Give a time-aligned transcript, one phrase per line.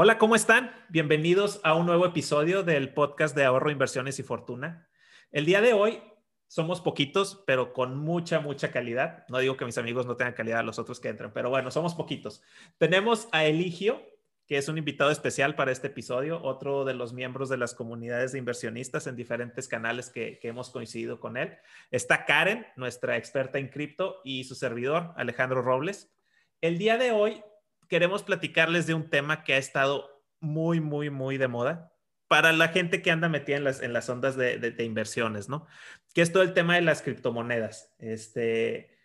[0.00, 0.70] Hola, ¿cómo están?
[0.90, 4.88] Bienvenidos a un nuevo episodio del podcast de ahorro, inversiones y fortuna.
[5.32, 6.00] El día de hoy
[6.46, 9.24] somos poquitos, pero con mucha, mucha calidad.
[9.28, 11.96] No digo que mis amigos no tengan calidad, los otros que entran, pero bueno, somos
[11.96, 12.44] poquitos.
[12.78, 14.00] Tenemos a Eligio,
[14.46, 18.30] que es un invitado especial para este episodio, otro de los miembros de las comunidades
[18.30, 21.58] de inversionistas en diferentes canales que, hemos coincidido con él.
[21.90, 26.14] Está Karen, nuestra experta en cripto, y su servidor, Alejandro Robles.
[26.60, 27.42] El día de hoy
[27.88, 31.92] queremos platicarles de un tema que ha estado muy, muy, muy de moda
[32.28, 35.66] para la gente que anda metida en las, en las ondas de, inversiones, ¿no?
[36.14, 37.94] Que es todo el tema de las criptomonedas.
[37.98, 38.98] Este,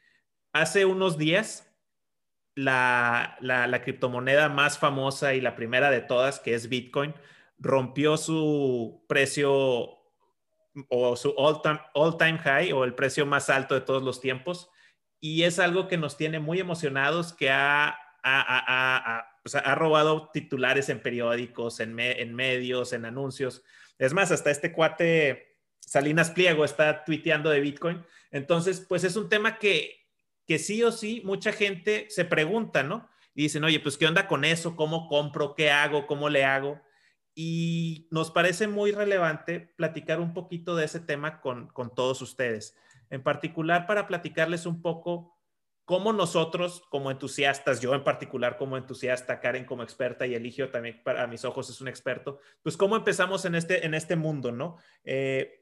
[0.52, 1.73] hace unos días
[2.56, 7.16] la, la, criptomoneda más famosa y la primera de todas, que es Bitcoin,
[7.58, 10.00] rompió su precio
[10.90, 14.70] o su all-time all time high o el precio más alto de todos los tiempos.
[15.22, 21.79] Y es algo que nos tiene muy emocionados, que ha, ha, robado titulares en periódicos,
[21.79, 23.63] en, en medios, en anuncios.
[23.97, 28.03] Es más, hasta este cuate Salinas Pliego está tuiteando de Bitcoin.
[28.31, 30.03] Entonces, pues es un tema que
[30.47, 33.09] que sí o sí mucha gente se pregunta, ¿no?
[33.35, 34.75] Y dicen, oye, pues ¿qué onda con eso?
[34.75, 35.55] ¿Cómo compro?
[35.55, 36.05] ¿Qué hago?
[36.05, 36.81] ¿Cómo le hago?
[37.33, 42.75] Y nos parece muy relevante platicar un poquito de ese tema con, con todos ustedes.
[43.09, 45.33] En particular, para platicarles un poco
[45.86, 51.02] cómo nosotros como entusiastas, yo en particular como entusiasta, Karen como experta y Eligio también
[51.03, 54.78] para mis ojos es un experto, pues cómo empezamos en este, en este mundo, ¿no?
[55.03, 55.59] Eh,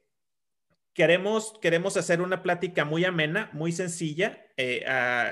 [0.93, 4.45] Queremos, queremos hacer una plática muy amena, muy sencilla.
[4.57, 4.83] Eh,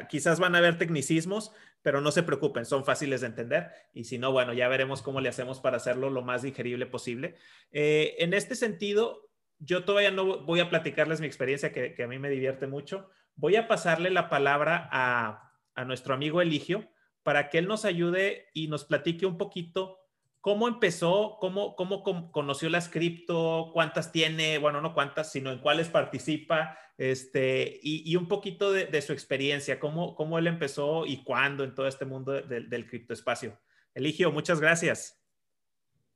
[0.08, 3.70] quizás van a haber tecnicismos, pero no se preocupen, son fáciles de entender.
[3.94, 7.36] Y si no, bueno, ya veremos cómo le hacemos para hacerlo lo más digerible posible.
[7.72, 12.20] Eh, en este sentido, yo todavía no voy a platicarles mi experiencia, que, a mí
[12.20, 13.10] me divierte mucho.
[13.40, 16.90] Voy a pasarle la palabra a, a nuestro amigo Eligio
[17.24, 20.00] para que él nos ayude y nos platique un poquito
[20.42, 21.38] ¿Cómo empezó?
[21.42, 23.72] ¿Cómo, cómo conoció las cripto?
[23.74, 24.58] ¿Cuántas tiene?
[24.58, 26.78] Bueno, no cuántas, sino en cuáles participa.
[26.98, 31.88] Este, y, un poquito de, su experiencia, cómo, cómo él empezó y cuándo en todo
[31.88, 33.60] este mundo del criptoespacio.
[33.94, 35.22] Eligio, muchas gracias.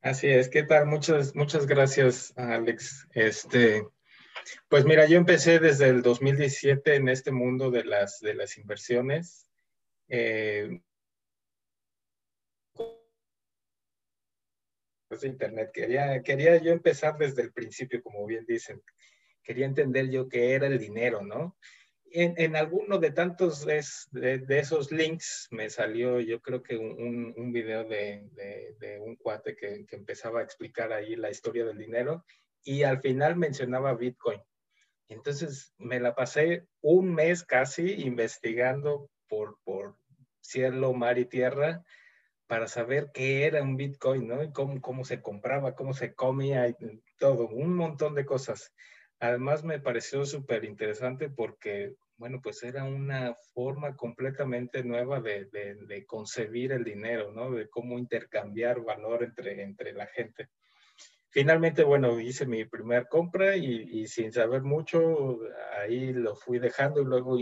[0.02, 0.86] Así es, ¿qué tal?
[0.86, 3.08] Muchas, muchas gracias, Alex.
[3.12, 3.86] Este,
[4.68, 9.48] pues mira, yo empecé desde el 2017 en este mundo de las, de las inversiones.
[10.10, 10.80] Eh,
[15.22, 15.72] de Internet.
[15.74, 18.82] Quería, quería yo empezar desde el principio, como bien dicen.
[19.44, 21.58] Quería entender yo qué era el dinero, ¿no?
[22.06, 27.34] En, en alguno de tantos de, de, esos links me salió, yo creo que un,
[27.36, 28.30] un video de,
[28.80, 32.24] de, un cuate que, que, empezaba a explicar ahí la historia del dinero
[32.64, 34.42] y al final mencionaba Bitcoin.
[35.10, 39.98] Entonces me la pasé un mes casi investigando por, por
[40.42, 41.84] cielo, mar y tierra
[42.48, 44.44] para saber qué era un Bitcoin, ¿no?
[44.44, 46.76] Y cómo, cómo se compraba, cómo se comía, y
[47.18, 48.74] todo, un montón de cosas.
[49.20, 56.06] Además me pareció súper interesante porque, bueno, pues era una forma completamente nueva de, de,
[56.06, 57.52] concebir el dinero, ¿no?
[57.52, 60.50] De cómo intercambiar valor entre, entre la gente.
[61.34, 65.40] Finalmente, bueno, hice mi primer compra y, sin saber mucho,
[65.80, 67.36] ahí lo fui dejando y luego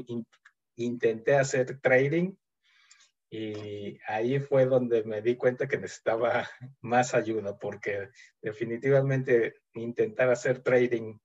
[0.77, 2.33] intenté hacer trading
[3.29, 6.47] y ahí fue donde me di cuenta que necesitaba
[6.79, 8.07] más ayuda, porque
[8.41, 11.17] definitivamente intentar hacer trading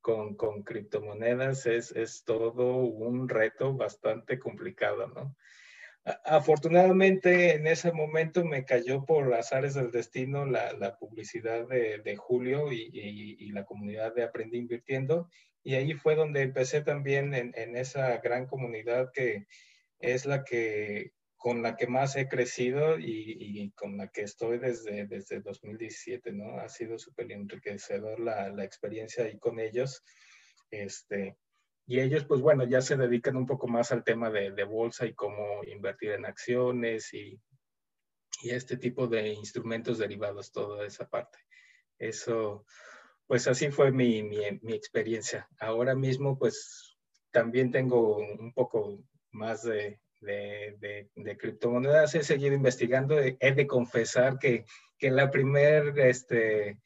[0.00, 5.34] con, con criptomonedas es, es, todo un reto bastante complicado, ¿no?
[6.24, 12.16] Afortunadamente en ese momento me cayó por azares del destino la, la publicidad de, de
[12.16, 15.30] Julio y, y, y, la comunidad de Aprendí Invirtiendo
[15.62, 19.46] y ahí fue donde empecé también en, en esa gran comunidad que
[19.98, 21.12] es la que
[21.44, 26.58] con la que más he crecido y, con la que estoy desde, desde 2017, ¿no?
[26.58, 30.02] Ha sido súper enriquecedor la, la, experiencia ahí con ellos.
[30.70, 31.36] Este,
[31.86, 35.06] y ellos, pues bueno, ya se dedican un poco más al tema de, de bolsa
[35.06, 37.38] y cómo invertir en acciones y,
[38.42, 41.38] y, este tipo de instrumentos derivados, toda esa parte.
[41.98, 42.64] Eso,
[43.26, 45.46] pues así fue mi, mi, experiencia.
[45.58, 46.96] Ahora mismo, pues
[47.30, 53.18] también tengo un poco más de, de, de, criptomonedas he seguido investigando.
[53.20, 54.64] He de confesar que,
[54.96, 56.78] que la primera este,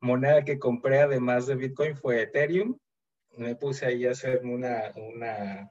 [0.00, 2.78] moneda que compré además de Bitcoin fue Ethereum.
[3.36, 5.70] Me puse ahí a hacer una, una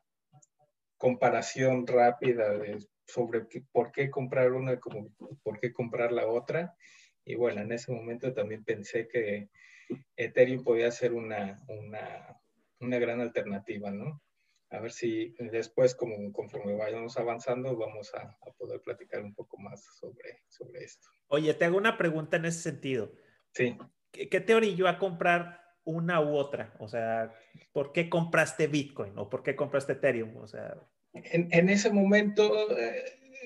[0.97, 5.09] comparación rápida de, sobre por qué comprar una como
[5.43, 6.75] por qué comprar la otra.
[7.23, 9.49] Y bueno, en ese momento también pensé que
[10.15, 12.39] Ethereum podía ser una, una,
[12.79, 14.21] una gran alternativa, ¿no?
[14.75, 19.83] a ver si después, como, conforme vayamos avanzando, vamos a, poder platicar un poco más
[19.99, 21.07] sobre, sobre esto.
[21.27, 23.11] Oye, te hago una pregunta en ese sentido.
[23.53, 23.77] Sí.
[24.11, 26.73] ¿Qué, te orilló a comprar una u otra?
[26.79, 27.33] O sea,
[27.71, 30.35] ¿por qué compraste Bitcoin o por qué compraste Ethereum?
[30.37, 30.75] O sea...
[31.13, 32.51] En, ese momento,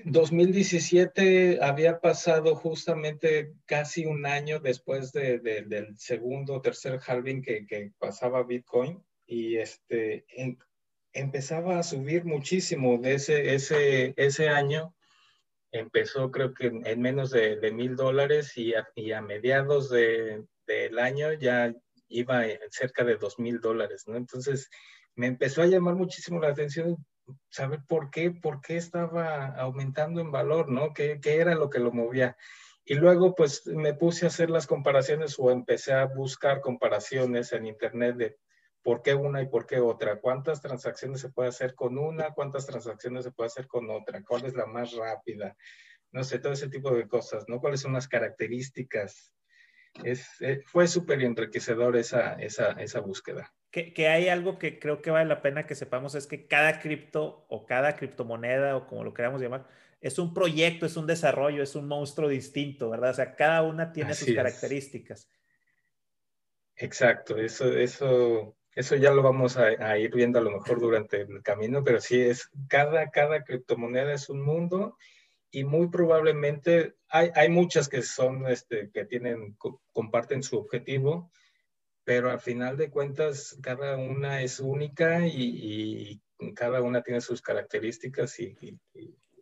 [0.05, 7.43] 2017 eh, había pasado justamente casi un año después de, del segundo o tercer halving
[7.43, 10.25] que, pasaba Bitcoin y este,
[11.13, 14.95] empezaba a subir muchísimo de ese, ese, ese año.
[15.71, 21.33] Empezó creo que en, menos de mil dólares y, y a, mediados de, del año
[21.33, 21.73] ya
[22.09, 24.17] iba cerca de dos mil dólares, ¿no?
[24.17, 24.69] Entonces
[25.15, 26.97] me empezó a llamar muchísimo la atención
[27.49, 30.93] saber por qué, por qué estaba aumentando en valor, ¿no?
[30.93, 32.35] ¿Qué, qué era lo que lo movía?
[32.83, 37.67] Y luego pues me puse a hacer las comparaciones o empecé a buscar comparaciones en
[37.67, 38.37] internet de
[38.81, 40.19] ¿Por qué una y por qué otra?
[40.19, 42.33] ¿Cuántas transacciones se puede hacer con una?
[42.33, 44.23] ¿Cuántas transacciones se puede hacer con otra?
[44.23, 45.55] ¿Cuál es la más rápida?
[46.11, 47.59] No sé, todo ese tipo de cosas, ¿no?
[47.59, 49.33] ¿Cuáles son las características?
[50.03, 53.53] Es, eh, fue súper enriquecedor esa, esa, esa búsqueda.
[53.71, 56.79] Que, que, hay algo que creo que vale la pena que sepamos es que cada
[56.79, 59.67] cripto o cada criptomoneda o como lo queramos llamar,
[60.01, 63.11] es un proyecto, es un desarrollo, es un monstruo distinto, ¿verdad?
[63.11, 65.29] O sea, cada una tiene sus características.
[66.75, 71.43] Exacto, eso, eso eso ya lo vamos a, ir viendo a lo mejor durante el
[71.43, 74.97] camino, pero sí es, cada, cada criptomoneda es un mundo
[75.51, 79.57] y muy probablemente hay, hay muchas que son, este, que tienen,
[79.93, 81.31] comparten su objetivo,
[82.03, 86.21] pero al final de cuentas cada una es única y,
[86.55, 88.79] cada una tiene sus características y,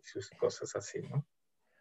[0.02, 1.26] sus cosas así, ¿no?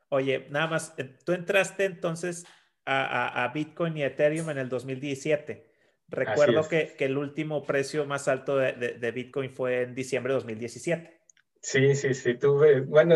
[0.10, 2.46] Oye, nada más, eh, tú entraste entonces
[2.86, 5.68] a, a Bitcoin y Ethereum en el 2017.
[6.10, 10.36] Recuerdo que, que, el último precio más alto de, de, Bitcoin fue en diciembre de
[10.36, 11.22] 2017.
[11.62, 13.16] Sí, sí, sí, tuve, bueno,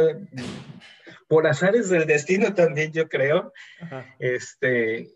[1.32, 3.54] por azares del destino también yo creo,
[4.20, 5.16] este,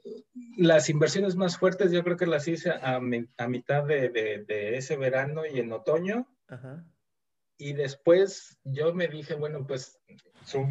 [0.56, 4.10] las inversiones más fuertes yo creo que las hice a, a mitad de,
[4.48, 6.26] de, ese verano y en otoño.
[7.58, 10.00] Y después yo me dije, bueno, pues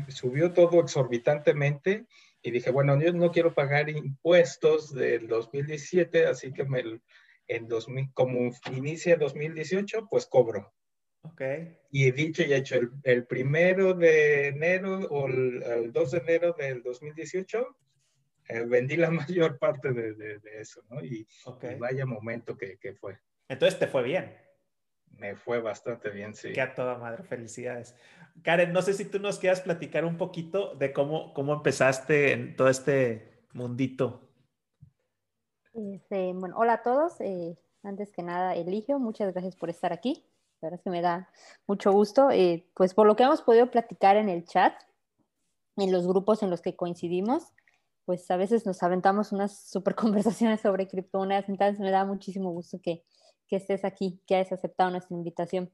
[0.09, 2.07] subió todo exorbitantemente
[2.41, 7.03] y dije, bueno, yo no quiero pagar impuestos del 2017, así que me,
[7.49, 10.73] en 2000, como inicia 2018, pues cobro.
[11.25, 11.43] Ok.
[11.91, 16.55] Y he dicho y he hecho, el, primero de enero o el, 2 de enero
[16.59, 17.77] del 2018,
[18.49, 21.03] eh, vendí la mayor parte de, de, eso, ¿no?
[21.03, 21.27] Y,
[21.79, 23.19] vaya momento que, que, fue.
[23.49, 24.37] Entonces te fue bien.
[25.19, 26.53] Me fue bastante bien, sí.
[26.53, 27.95] Que a toda madre, felicidades.
[28.43, 32.57] Karen, no sé si tú nos quieras platicar un poquito de cómo, cómo empezaste en
[32.57, 34.29] todo este mundito.
[35.73, 37.21] Este, bueno, hola a todos.
[37.21, 40.25] Eh, antes que nada, Eligio, muchas gracias por estar aquí.
[40.65, 41.29] La verdad es que me da
[41.67, 42.31] mucho gusto.
[42.31, 44.73] Eh, pues por lo que hemos podido platicar en el chat,
[45.77, 47.53] en los grupos en los que coincidimos,
[48.07, 51.51] pues a veces nos aventamos unas super conversaciones sobre criptomonedas.
[51.51, 53.05] Entonces me da muchísimo gusto que,
[53.47, 55.71] que estés aquí, que hayas aceptado nuestra invitación.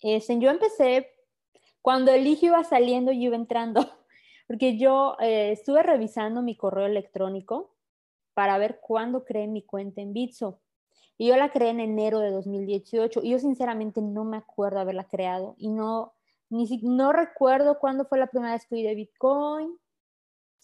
[0.00, 1.10] Este, yo empecé
[1.82, 3.80] cuando el iba saliendo, yo iba entrando,
[4.46, 7.74] porque yo eh, estuve revisando mi correo electrónico
[8.32, 10.60] para ver cuándo creé mi cuenta en Bitso.
[11.16, 15.04] Y yo la creé en enero de 2018 y yo sinceramente no me acuerdo haberla
[15.04, 16.14] creado y no,
[16.50, 19.78] ni no recuerdo cuándo fue la primera vez que de Bitcoin,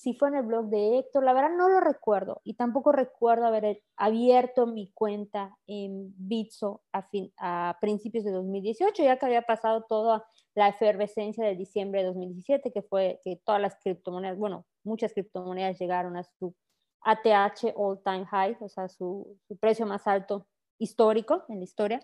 [0.00, 3.45] si fue en el blog de Héctor, la verdad no lo recuerdo y tampoco recuerdo
[3.45, 9.85] haber abierto mi cuenta en Bitso a, a principios de 2018, ya que había pasado
[9.87, 15.12] toda la efervescencia de diciembre de 2017, que fue que todas las criptomonedas, bueno, muchas
[15.12, 16.54] criptomonedas llegaron a su
[17.02, 20.47] ATH all time high, o sea, su, precio más alto
[20.78, 22.00] histórico en la historia.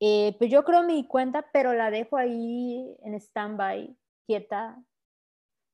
[0.00, 3.96] Eh, pues yo creo mi cuenta, pero la dejo ahí en stand-by,
[4.26, 4.82] quieta,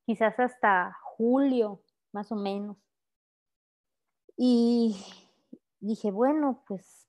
[0.07, 1.83] quizás hasta julio,
[2.13, 2.77] más o menos.
[4.37, 4.97] Y
[5.81, 7.09] dije, bueno, pues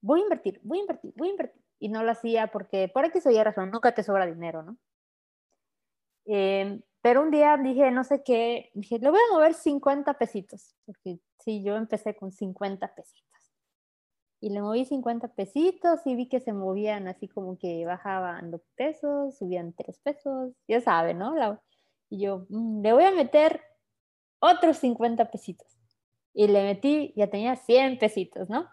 [0.00, 1.62] voy a invertir, voy a invertir, voy a invertir.
[1.78, 4.78] Y no lo hacía porque, por aquí soy razón, nunca te sobra dinero, ¿no?
[6.24, 10.76] Em, pero un día dije, no sé qué, dije, le voy a mover 50 pesitos,
[10.86, 13.28] porque sí, yo empecé con 50 pesitos.
[14.40, 18.62] Y le moví 50 pesitos y vi que se movían así como que bajaban dos
[18.76, 21.34] pesos, subían 3 pesos, ya saben, ¿no?
[21.36, 21.60] La,
[22.08, 23.60] y yo, mm, le voy a meter
[24.40, 25.68] otros 50 pesitos.
[26.34, 28.68] Y le metí, ya tenía 100 pesitos, ¿no?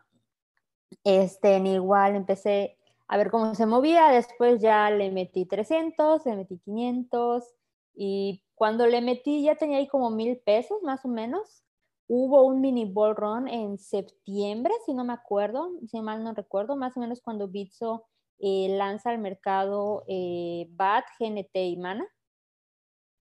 [1.03, 6.59] Este, igual empecé a ver cómo se movía, después ya le metí 300, le metí
[6.59, 7.58] 500
[8.01, 11.65] y cuando le metí ya tenía ahí como mil pesos más o menos.
[12.07, 16.77] Hubo un mini ball run en septiembre, si no me acuerdo, si mal no recuerdo,
[16.77, 18.05] más o menos cuando Bitso
[18.39, 22.07] eh, lanza al mercado eh, BAT, GNT y MANA.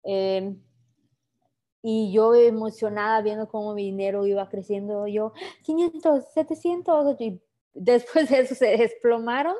[0.04, 0.62] Em,
[1.82, 5.32] y yo emocionada viendo cómo mi dinero iba creciendo, yo
[5.64, 7.42] 500, 700, y
[7.74, 9.56] después de eso se desplomaron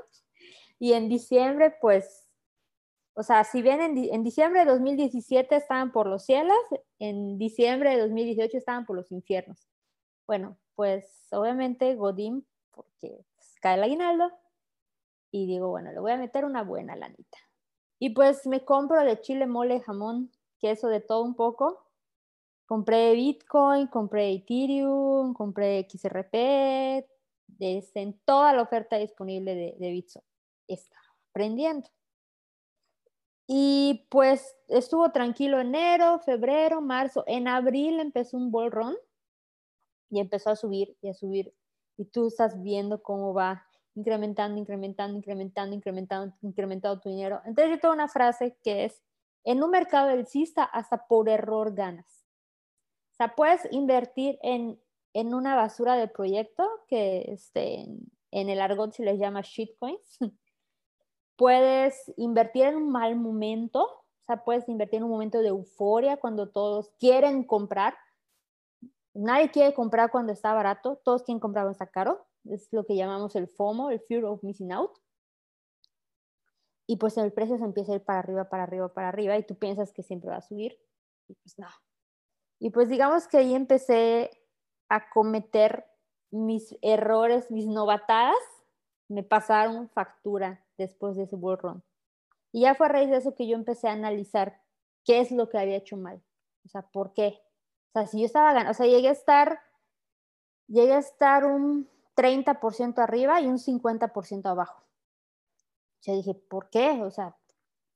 [0.78, 2.19] y en diciembre pues
[3.14, 6.56] o sea, si bien en, diciembre de 2017 estaban por los cielos,
[6.98, 9.68] en diciembre de 2018 estaban por los infiernos.
[10.26, 14.30] Bueno, pues obviamente Godín, porque pues, cae el aguinaldo,
[15.32, 17.38] y digo, bueno, le voy a meter una buena lanita.
[17.98, 21.86] Y pues me compro de chile, mole, jamón, queso, de todo un poco.
[22.66, 27.06] Compré Bitcoin, compré Ethereum, compré XRP,
[27.58, 30.22] en toda la oferta disponible de, de Bitso.
[30.66, 30.96] Está
[31.30, 31.90] aprendiendo.
[33.52, 37.24] Y pues estuvo tranquilo enero, febrero, marzo.
[37.26, 38.96] En abril empezó un bull run
[40.08, 41.52] y empezó a subir y a subir.
[41.96, 43.66] Y tú estás viendo cómo va
[43.96, 47.40] incrementando, incrementando, incrementando, incrementando, incrementando tu dinero.
[47.44, 49.02] Entonces yo tengo una frase que es,
[49.42, 52.24] en un mercado alcista hasta por error ganas.
[53.14, 54.80] O sea, puedes invertir en,
[55.12, 57.98] en una basura de proyecto que este, en,
[58.30, 60.18] en el argot se les llama shitcoins.
[61.40, 66.18] puedes invertir en un mal momento, o sea, puedes invertir en un momento de euforia
[66.18, 67.96] cuando todos quieren comprar.
[69.14, 72.26] Nadie quiere comprar cuando está barato, todos quieren comprar cuando está caro.
[72.44, 74.98] Es lo que llamamos el FOMO, el Fear of Missing Out.
[76.86, 79.42] Y pues el precio se empieza a ir para arriba, para arriba, para arriba, y
[79.42, 80.78] tú piensas que siempre va a subir.
[81.26, 81.68] Y pues no.
[82.58, 84.30] Y pues digamos que ahí empecé
[84.90, 85.86] a cometer
[86.30, 88.36] mis errores, mis novatadas,
[89.10, 91.82] me pasaron factura después de ese bull run.
[92.52, 94.60] Y ya fue a raíz de eso que yo empecé a analizar
[95.04, 96.22] qué es lo que había hecho mal.
[96.64, 97.40] O sea, ¿por qué?
[97.88, 99.60] O sea, si yo estaba ganando, o sea, llegué a estar,
[100.68, 104.84] llegué a estar un 30% arriba y un 50% abajo.
[106.02, 107.02] Yo dije, ¿por qué?
[107.02, 107.36] O sea,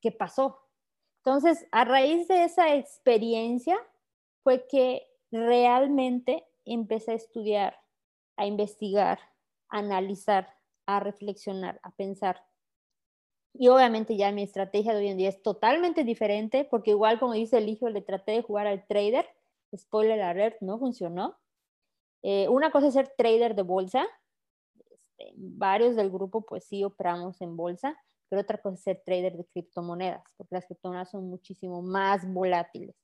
[0.00, 0.66] ¿qué pasó?
[1.18, 3.78] Entonces, a raíz de esa experiencia
[4.42, 7.80] fue que realmente empecé a estudiar,
[8.36, 9.20] a investigar,
[9.68, 10.54] a analizar,
[10.86, 12.44] a reflexionar, a pensar
[13.56, 17.34] y obviamente ya mi estrategia de hoy en día es totalmente diferente, porque igual como
[17.34, 19.26] dice el hijo, le traté de jugar al trader,
[19.74, 21.36] spoiler alert, no funcionó.
[22.22, 24.06] Eh, una cosa es ser trader de bolsa,
[24.74, 27.96] este, varios del grupo pues sí operamos en bolsa,
[28.28, 32.96] pero otra cosa es ser trader de criptomonedas, porque las criptomonedas son muchísimo más volátiles.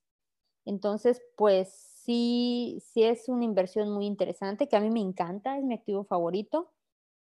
[0.65, 1.69] Entonces, pues
[2.03, 6.03] sí, sí es una inversión muy interesante, que a mí me encanta, es mi activo
[6.03, 6.71] favorito,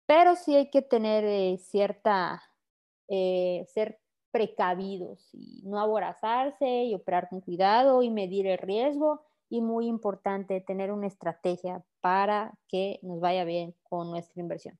[0.06, 2.42] pero sí hay que tener eh, cierta
[3.08, 4.00] eh, ser
[4.32, 10.60] precavidos y no aborazarse y operar con cuidado y medir el riesgo y muy importante
[10.62, 14.78] tener una estrategia para que nos vaya bien con nuestra inversión.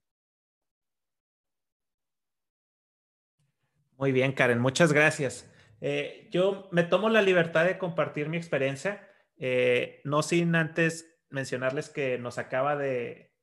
[3.98, 5.50] Muy bien, Karen, muchas gracias.
[5.80, 11.90] Eh, yo me tomo la libertad de compartir mi experiencia, eh, no sin antes mencionarles
[11.90, 13.34] que nos acaba de,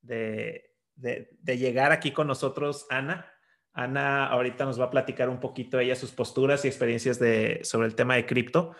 [0.00, 0.71] de,
[1.02, 3.32] de llegar aquí con nosotros Ana.
[3.74, 7.86] Ana ahorita nos va a platicar un poquito ella sus posturas y experiencias de, sobre
[7.86, 8.74] el tema de cripto.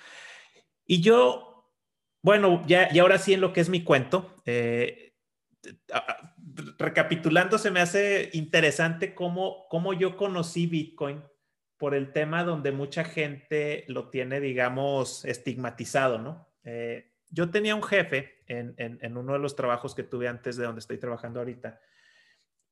[0.85, 1.71] Y yo,
[2.23, 5.15] bueno, ya y ahora sí en lo que es mi cuento, eh,
[6.79, 11.23] recapitulando, se me hace interesante cómo, cómo yo conocí Bitcoin
[11.79, 16.49] por el tema donde mucha gente lo tiene, digamos, estigmatizado, ¿no?
[16.65, 20.65] Eh, yo tenía un jefe en, en uno de los trabajos que tuve antes de
[20.65, 21.81] donde estoy trabajando ahorita,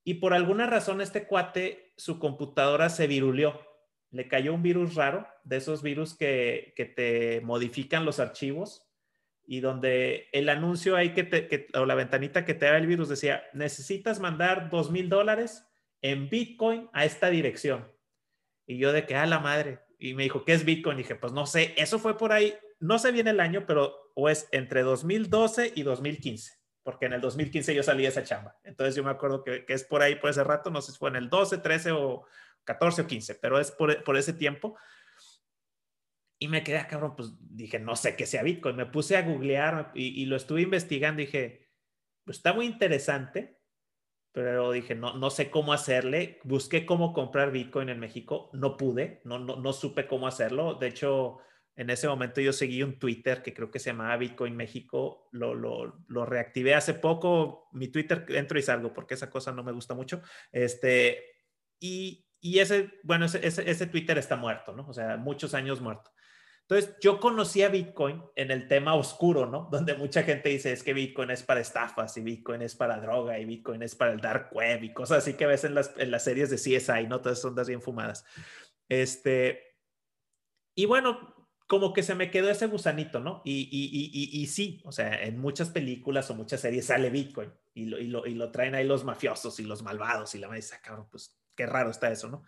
[0.05, 3.61] y por alguna razón este cuate, su computadora se viruleó.
[4.11, 8.87] Le cayó un virus raro, de esos virus que, te modifican los archivos
[9.47, 13.09] y donde el anuncio ahí que, te, o la ventanita que te da el virus
[13.09, 15.67] decía, necesitas mandar dos mil dólares
[16.03, 17.87] en Bitcoin a esta dirección.
[18.67, 19.81] Y yo de que, a la madre.
[19.99, 20.99] Y me dijo, ¿qué es Bitcoin?
[20.99, 24.13] Y dije, pues no sé, eso fue por ahí, no sé bien el año, pero
[24.15, 26.60] o es entre 2012 y 2015
[26.91, 28.59] porque en el 2015 yo salí de esa chamba.
[28.65, 31.11] Entonces yo me acuerdo que, es por ahí, por ese rato, no sé si fue
[31.11, 32.25] en el 12, 13 o
[32.65, 34.77] 14 o 15, pero es por, ese tiempo.
[36.41, 38.75] Y me quedé, ah, cabrón, pues dije, no sé qué sea Bitcoin.
[38.75, 41.23] Me puse a googlear y, lo estuve investigando.
[41.23, 41.69] Y dije,
[42.25, 43.61] pues está muy interesante,
[44.33, 46.41] pero dije, no, no sé cómo hacerle.
[46.43, 50.75] Busqué cómo comprar Bitcoin en México, no pude, no, no, no supe cómo hacerlo.
[50.75, 51.39] De hecho,
[51.81, 55.55] en ese momento yo seguí un Twitter que creo que se llamaba Bitcoin México, lo,
[55.55, 59.95] lo, reactivé hace poco, mi Twitter entro y salgo porque esa cosa no me gusta
[59.95, 60.21] mucho.
[60.53, 61.25] Este,
[61.79, 64.87] y, y ese, bueno, ese, ese, Twitter está muerto, ¿no?
[64.89, 66.11] O sea, muchos años muerto.
[66.69, 69.71] Entonces, yo conocí a Bitcoin en el tema oscuro, ¿no?
[69.73, 73.39] Donde mucha gente dice, es que Bitcoin es para estafas y Bitcoin es para droga
[73.39, 76.11] y Bitcoin es para el dark web y cosas así que ves en las, en
[76.11, 77.23] las series de CSI, ¿no?
[77.23, 78.27] Todas ondas bien fumadas.
[78.87, 79.79] Este,
[80.75, 81.40] y bueno,
[81.71, 83.43] como que se me quedó ese gusanito, ¿no?
[83.45, 87.53] Y, y, y, y, sí, o sea, en muchas películas o muchas series sale Bitcoin
[87.75, 90.57] y lo, lo, y lo, traen ahí los mafiosos y los malvados y la me
[90.57, 92.43] dice, ah, cabrón, pues qué raro está eso, ¿no?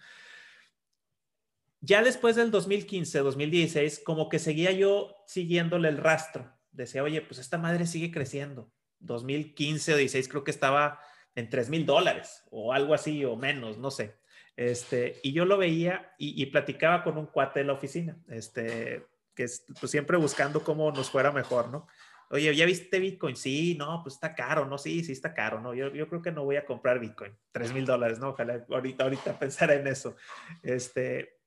[1.83, 6.52] ya después del 2015, 2016, como que seguía yo siguiéndole el rastro.
[6.73, 8.73] Decía, oye, pues esta madre sigue creciendo.
[9.00, 11.00] 2015 o 16 creo que estaba
[11.35, 14.17] en 3 mil dólares o algo así o menos, no sé.
[14.57, 19.44] Este, y yo lo veía y, platicaba con un cuate de la oficina, este, que
[19.44, 21.86] es pues, siempre buscando cómo nos fuera mejor, ¿no?
[22.30, 23.36] Oye, ¿ya viste Bitcoin?
[23.36, 24.78] Sí, no, pues está caro, ¿no?
[24.78, 25.74] Sí, sí está caro, ¿no?
[25.74, 27.36] Yo, yo creo que no voy a comprar Bitcoin.
[27.52, 28.30] 3 mil dólares, ¿no?
[28.30, 30.16] Ojalá ahorita, ahorita pensar en eso.
[30.62, 31.38] Este,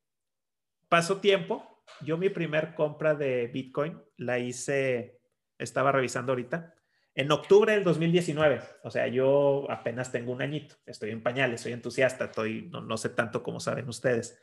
[0.87, 1.83] pasó tiempo.
[2.01, 5.19] Yo mi primer compra de Bitcoin la hice,
[5.57, 6.75] estaba revisando ahorita,
[7.15, 8.61] en octubre del 2019.
[8.83, 13.09] O sea, yo apenas tengo un añito, estoy en pañales, soy entusiasta, estoy, no, sé
[13.09, 14.39] tanto como saben ustedes.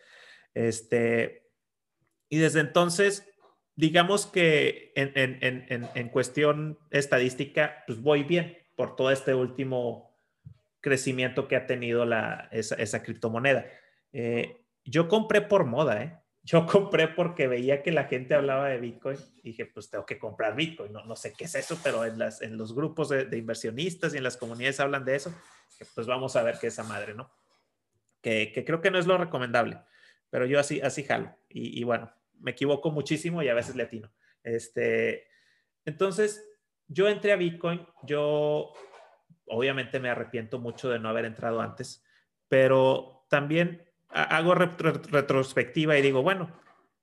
[0.55, 1.51] Este,
[2.29, 3.32] y desde entonces,
[3.77, 10.13] digamos que en, en, en, cuestión estadística, pues voy bien por todo este último
[10.81, 13.67] crecimiento que ha tenido la, esa, esa criptomoneda.
[14.13, 16.19] Eh, yo compré por moda, ¿eh?
[16.45, 20.19] yo compré porque veía que la gente hablaba de Bitcoin y dije, pues tengo que
[20.19, 20.93] comprar Bitcoin.
[20.93, 24.17] No, no sé qué es eso, pero en, las, en los grupos de, inversionistas y
[24.19, 25.33] en las comunidades hablan de eso.
[25.95, 27.31] Pues vamos a ver qué es esa madre, ¿no?
[28.21, 29.81] Que, que, creo que no es lo recomendable,
[30.31, 31.37] pero yo así, así jalo.
[31.49, 34.13] Y, y, bueno, me equivoco muchísimo y a veces le atino.
[34.43, 35.27] Este,
[35.85, 36.45] entonces,
[36.89, 37.87] yo entré a Bitcoin.
[38.03, 38.73] Yo
[39.47, 42.05] obviamente me arrepiento mucho de no haber entrado antes,
[42.49, 46.53] pero también hago retrospectiva y digo, bueno,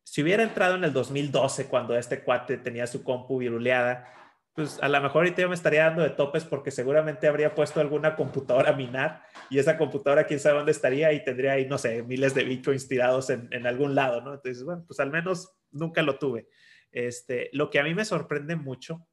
[0.04, 4.19] si hubiera entrado en el 2012 cuando este cuate tenía su compu viruleada,
[4.60, 7.80] pues a lo mejor ahorita yo me estaría dando de topes porque seguramente habría puesto
[7.80, 11.78] alguna computadora a minar y esa computadora quién sabe dónde estaría y tendría ahí, no
[11.78, 14.34] sé, miles de bitcoins tirados en, en algún lado, ¿no?
[14.34, 16.50] Entonces, bueno, pues al menos nunca lo tuve.
[16.92, 19.08] Este, lo que a mí me sorprende mucho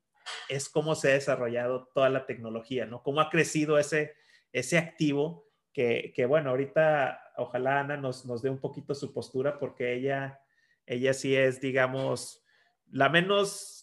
[0.48, 3.04] es cómo se ha desarrollado toda la tecnología, ¿no?
[3.04, 4.14] Cómo ha crecido ese,
[4.50, 9.60] ese activo que, que bueno, ahorita ojalá Ana nos, nos dé un poquito su postura
[9.60, 10.40] porque ella,
[10.86, 12.44] ella sí es, digamos,
[12.90, 13.75] la menos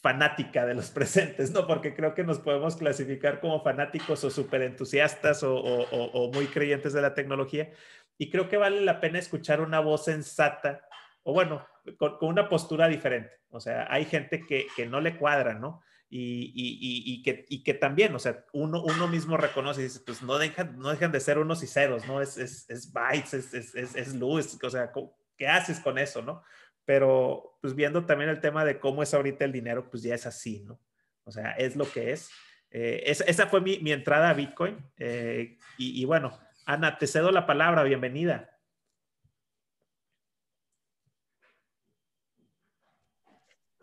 [0.00, 1.66] fanática de los presentes, ¿no?
[1.66, 6.92] Porque creo que nos podemos clasificar como fanáticos o súper entusiastas o, o, muy creyentes
[6.92, 7.70] de la tecnología.
[8.16, 10.82] Y creo que vale la pena escuchar una voz sensata
[11.22, 11.66] o bueno,
[11.98, 13.30] con, con una postura diferente.
[13.50, 15.82] O sea, hay gente que, que no le cuadra, ¿no?
[16.10, 20.00] y, y, y, que, y que también, o sea, uno, uno mismo reconoce y dice,
[20.04, 22.22] pues no dejan, no dejan de ser unos y ceros, ¿no?
[22.22, 24.90] Es, es, es bytes, es, es, es, luz, o sea,
[25.36, 26.42] ¿qué haces con eso, no?
[26.88, 30.24] Pero pues viendo también el tema de cómo es ahorita el dinero, pues ya es
[30.24, 30.80] así, ¿no?
[31.24, 32.30] O sea, es lo que es.
[32.70, 34.78] Eh, esa fue mi, mi, entrada a Bitcoin.
[34.96, 38.58] Eh, y, y bueno, Ana, te cedo la palabra, bienvenida.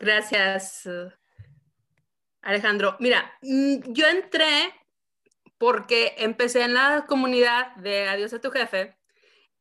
[0.00, 0.88] Gracias,
[2.42, 4.74] Alejandro, mira, mm, yo entré
[5.58, 8.95] porque empecé en la comunidad de Adiós a tu jefe.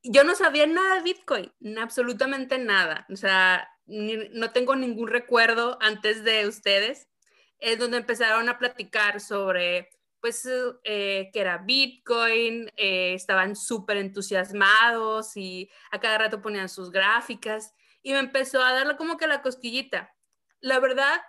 [0.07, 3.07] Yo no sabía nada de Bitcoin, absolutamente nada.
[3.11, 7.09] O sea, no tengo ningún recuerdo antes de ustedes.
[7.57, 9.89] Es donde empezaron a platicar sobre,
[10.21, 10.47] pues,
[10.83, 17.73] eh, que era Bitcoin, eh, estaban súper entusiasmados y a cada rato ponían sus gráficas
[18.03, 20.13] y me empezó a darle como que la cosquillita.
[20.59, 21.21] La verdad,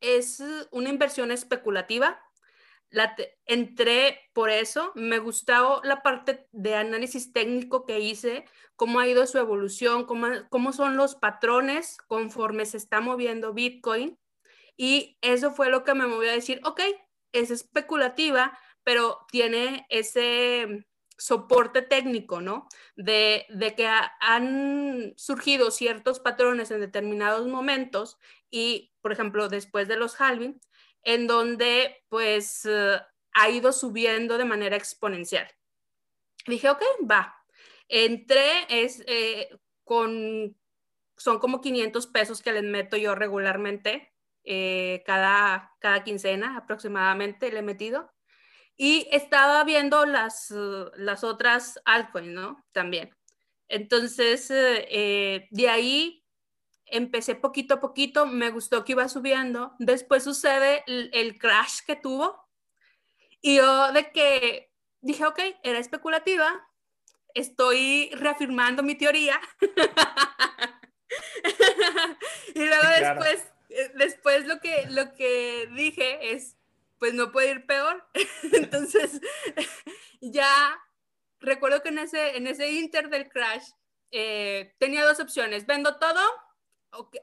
[0.00, 2.20] es una inversión especulativa.
[2.94, 8.44] La entré por eso, me gustó la parte de análisis técnico que hice,
[8.76, 14.16] cómo ha ido su evolución, cómo, cómo son los patrones conforme se está moviendo Bitcoin.
[14.76, 16.82] Y eso fue lo que me movió a decir, ok,
[17.32, 20.86] es especulativa, pero tiene ese
[21.18, 22.68] soporte técnico, ¿no?
[22.94, 23.88] De, de que
[24.20, 28.18] han surgido ciertos patrones en determinados momentos
[28.50, 30.60] y, por ejemplo, después de los halving,
[31.04, 32.98] en donde pues eh,
[33.32, 35.48] ha ido subiendo de manera exponencial.
[36.46, 37.34] Dije, ok, va.
[37.88, 39.50] Entré, es eh,
[39.84, 40.56] con,
[41.16, 44.12] son como 500 pesos que les meto yo regularmente,
[44.44, 48.10] eh, cada, cada quincena aproximadamente le he metido.
[48.76, 50.52] Y estaba viendo las,
[50.96, 52.66] las otras altcoins, ¿no?
[52.72, 53.14] También.
[53.68, 56.23] Entonces, de ahí
[56.96, 59.74] empecé poquito a poquito, me gustó que iba subiendo.
[59.78, 62.48] Después sucede el, el crash que tuvo.
[63.40, 66.66] Y yo de que dije, ok, era especulativa,
[67.34, 69.38] estoy reafirmando mi teoría.
[72.54, 76.56] y luego después, eh, después lo que, lo que dije es,
[76.98, 78.08] pues no puede ir peor.
[78.52, 79.20] Entonces,
[80.20, 80.80] ya
[81.40, 83.68] recuerdo que en ese, en ese inter del crash
[84.10, 86.22] eh, tenía dos opciones, vendo todo,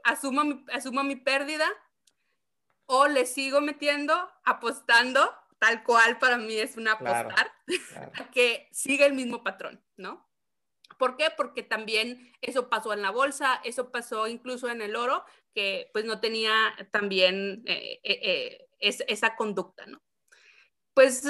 [0.04, 1.68] asumo, mi, asumo mi pérdida
[2.86, 7.52] o le sigo metiendo, apostando, tal cual para mí es una apostar,
[8.16, 10.30] a que siga el mismo patrón, ¿no?
[10.98, 11.30] ¿Por qué?
[11.36, 16.06] Porque también eso pasó en la bolsa, eso pasó incluso en el oro, que pues
[16.06, 20.02] no tenía también eh, eh, esa conducta, ¿no?
[20.94, 21.24] Pues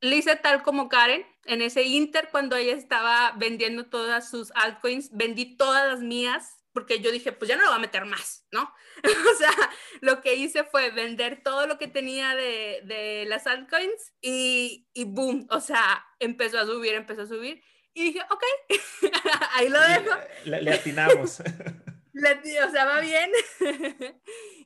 [0.00, 5.10] le hice tal como Karen, en ese inter cuando ella estaba vendiendo todas sus altcoins,
[5.12, 8.46] vendí todas las mías porque yo dije, pues ya no lo voy a meter más,
[8.50, 8.62] ¿no?
[9.32, 9.52] o sea,
[10.00, 15.04] lo que hice fue vender todo lo que tenía de, de las altcoins y, y
[15.04, 17.62] boom, o sea, empezó a subir, empezó a subir.
[17.94, 18.42] Y dije, ok,
[19.52, 20.16] ahí lo dejo.
[20.44, 21.40] Le, atinamos.
[21.40, 23.30] o sea, va bien.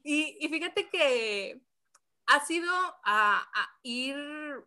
[0.05, 1.61] y, y, fíjate que
[2.27, 2.73] ha sido
[3.05, 3.49] a,
[3.83, 4.17] ir,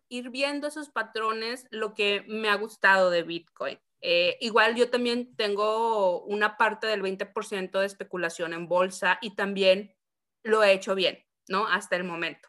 [0.08, 3.78] ir viendo esos patrones lo que me ha gustado de Bitcoin.
[4.02, 9.94] Eh, igual yo también tengo una parte del 20% de especulación en bolsa y también
[10.42, 11.66] lo he hecho bien, ¿no?
[11.66, 12.48] Hasta el momento.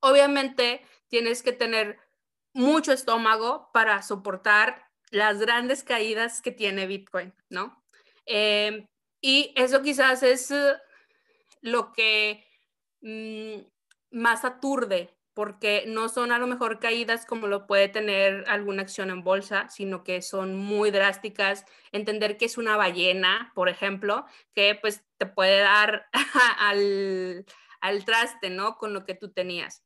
[0.00, 1.98] Obviamente tienes que tener
[2.52, 7.82] mucho estómago para soportar las grandes caídas que tiene Bitcoin, ¿no?
[8.26, 8.86] Eh,
[9.20, 10.52] y eso quizás es
[11.62, 12.44] lo que
[13.00, 18.82] mm, más aturde, porque no son a lo mejor caídas como lo puede tener alguna
[18.82, 21.64] acción en bolsa, sino que son muy drásticas.
[21.92, 26.10] Entender que es una ballena, por ejemplo, que pues te puede dar
[26.58, 28.76] al, traste, ¿no?
[28.76, 29.82] Con lo que tú tenías.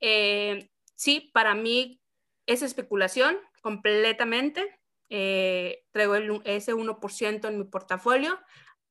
[0.00, 2.02] Eh, sí, para mí
[2.44, 4.80] es especulación completamente.
[5.08, 8.38] Eh, traigo ese 1% en mi portafolio.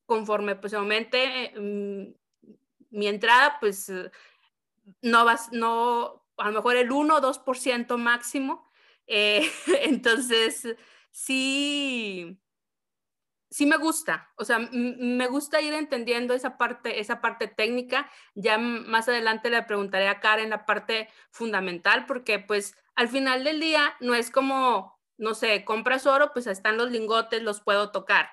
[0.07, 2.15] Conforme pues aumente mm,
[2.89, 3.91] mi entrada, pues
[5.01, 8.69] no vas, no, a lo mejor el 1 o 2% máximo.
[9.07, 9.49] Eh,
[9.83, 10.67] entonces,
[11.11, 12.39] sí,
[13.49, 18.09] sí me gusta, o sea, me gusta ir entendiendo esa parte, esa parte técnica.
[18.35, 23.59] Ya más adelante le preguntaré a Karen la parte fundamental, porque pues al final del
[23.59, 28.29] día no es como, no sé, compras oro, pues están los lingotes, los puedo tocar.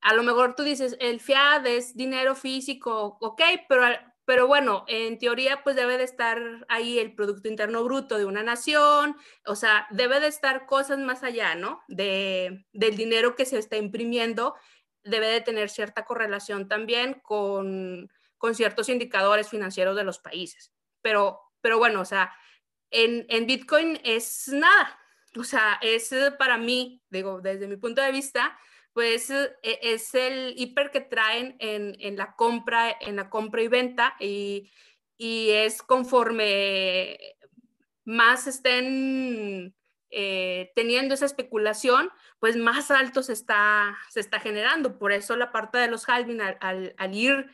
[0.00, 3.84] A lo mejor tú dices, el fiat es dinero físico, ok, pero
[4.30, 8.44] pero bueno, en teoría pues debe de estar ahí el Producto Interno Bruto de una
[8.44, 11.82] nación, o sea, debe de estar cosas más allá, ¿no?
[11.88, 14.54] De, del dinero que se está imprimiendo,
[15.02, 20.72] debe de tener cierta correlación también con, con ciertos indicadores financieros de los países.
[21.02, 22.32] Pero, pero bueno, o sea,
[22.92, 24.96] en, en Bitcoin es nada,
[25.36, 28.56] o sea, es para mí, digo, desde mi punto de vista,
[28.92, 34.16] pues e, es el hiper que traen en, la compra, en la compra y venta
[34.18, 34.70] y,
[35.18, 37.18] es conforme
[38.06, 39.74] más estén
[40.08, 44.98] eh, teniendo esa especulación, pues más alto se está, se está generando.
[44.98, 47.50] Por eso la parte de los halving al, ir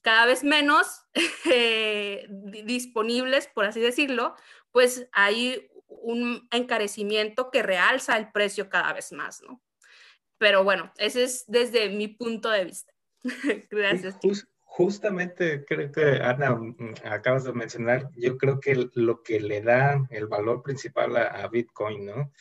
[0.00, 1.04] cada vez menos
[1.52, 4.34] eh, disponibles, por así decirlo,
[4.70, 9.60] pues hay un encarecimiento que realza el precio cada vez más, ¿no?
[10.42, 12.92] Pero bueno, ese es desde mi punto de vista.
[13.70, 14.18] Gracias.
[14.64, 20.04] justamente creo que Ana mm, acabas de mencionar, yo creo que lo que le da
[20.10, 22.32] el valor principal a, Bitcoin, ¿no?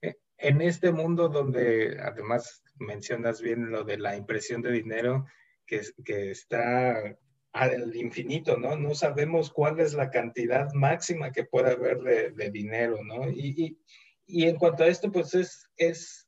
[0.00, 5.26] E, en este mundo donde además mencionas bien lo de la impresión de dinero
[5.66, 7.18] que, que está
[7.52, 8.76] al infinito, ¿no?
[8.76, 13.28] No sabemos cuál es la cantidad máxima que puede haber de, dinero, ¿no?
[13.28, 13.78] Y, y,
[14.26, 16.21] y, en cuanto a esto, pues es, es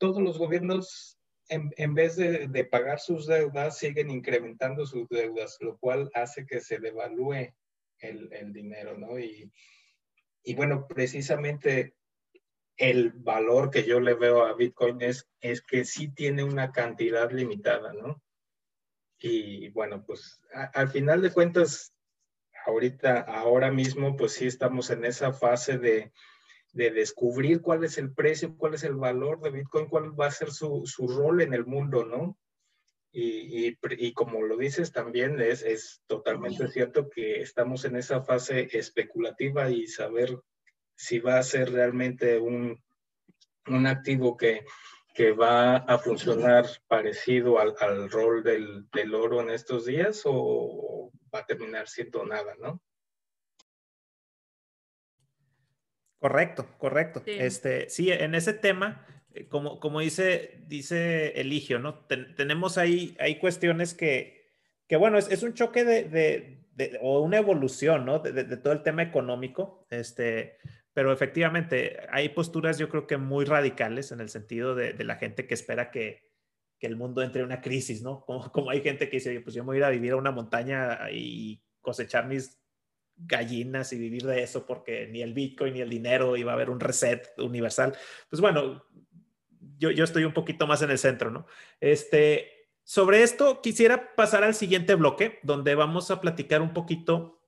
[0.00, 6.10] todos los gobiernos, en, vez de, pagar sus deudas, siguen incrementando sus deudas, lo cual
[6.14, 7.52] hace que se devalúe
[7.98, 9.18] el, dinero, ¿no?
[9.18, 9.52] Y,
[10.42, 11.94] y, bueno, precisamente
[12.76, 17.30] el valor que yo le veo a Bitcoin es, es que sí tiene una cantidad
[17.30, 18.22] limitada, ¿no?
[19.18, 20.40] Y bueno, pues
[20.72, 21.92] al final de cuentas,
[22.64, 26.12] ahorita, ahora mismo, pues sí estamos en esa fase de,
[26.72, 30.30] de descubrir cuál es el precio, cuál es el valor de Bitcoin, cuál va a
[30.30, 32.38] ser su, su rol en el mundo, ¿no?
[33.12, 38.22] Y, y, y como lo dices también, es, es, totalmente cierto que estamos en esa
[38.22, 40.38] fase especulativa y saber
[40.94, 42.80] si va a ser realmente un,
[43.66, 44.64] un activo que,
[45.12, 51.10] que, va a funcionar parecido al, al rol del, del, oro en estos días o
[51.34, 52.80] va a terminar siendo nada, ¿no?
[56.20, 57.22] Correcto, correcto.
[57.24, 57.32] Sí.
[57.32, 59.06] Este, sí, en ese tema,
[59.48, 61.94] como, como dice, dice Eligio, ¿no?
[62.36, 64.50] tenemos ahí, hay cuestiones que,
[64.86, 68.18] que bueno, es, es un choque de, de, de, o una evolución, ¿no?
[68.18, 70.58] De, todo el tema económico, este,
[70.92, 75.46] pero efectivamente hay posturas yo creo que muy radicales en el sentido de, la gente
[75.46, 76.28] que espera que,
[76.78, 78.26] que, el mundo entre en una crisis, ¿no?
[78.26, 80.16] Como, como hay gente que dice, pues yo me voy a ir a vivir a
[80.16, 82.59] una montaña y cosechar mis
[83.26, 86.70] gallinas y vivir de eso porque ni el Bitcoin ni el dinero iba a haber
[86.70, 87.96] un reset universal.
[88.28, 88.84] Pues bueno,
[89.78, 91.46] yo, yo estoy un poquito más en el centro, ¿no?
[91.80, 97.40] Este, sobre esto quisiera pasar al siguiente bloque donde vamos a platicar un poquito,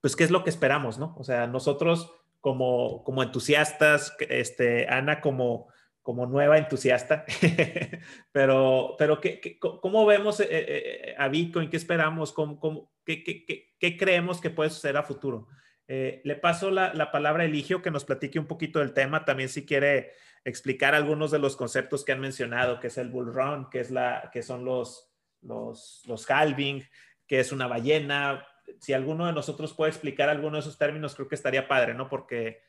[0.00, 1.14] pues, qué es lo que esperamos, ¿no?
[1.18, 5.68] O sea, nosotros como, como entusiastas, este, Ana como
[6.06, 7.24] como nueva entusiasta,
[8.32, 11.68] pero, pero ¿qué, cómo vemos eh, eh, a Bitcoin?
[11.68, 12.32] ¿Qué esperamos?
[12.32, 15.48] ¿Cómo, cómo, qué, qué, creemos que puede suceder a futuro?
[15.88, 19.24] Eh, le paso la, la, palabra a Eligio que nos platique un poquito del tema,
[19.24, 20.12] también si quiere
[20.44, 23.90] explicar algunos de los conceptos que han mencionado, que es el bull run, que, es
[23.90, 26.84] la, que son los, los, los halving,
[27.26, 28.46] que es una ballena.
[28.78, 32.08] Si alguno de nosotros puede explicar alguno de esos términos, creo que estaría padre, ¿no?
[32.08, 32.60] Porque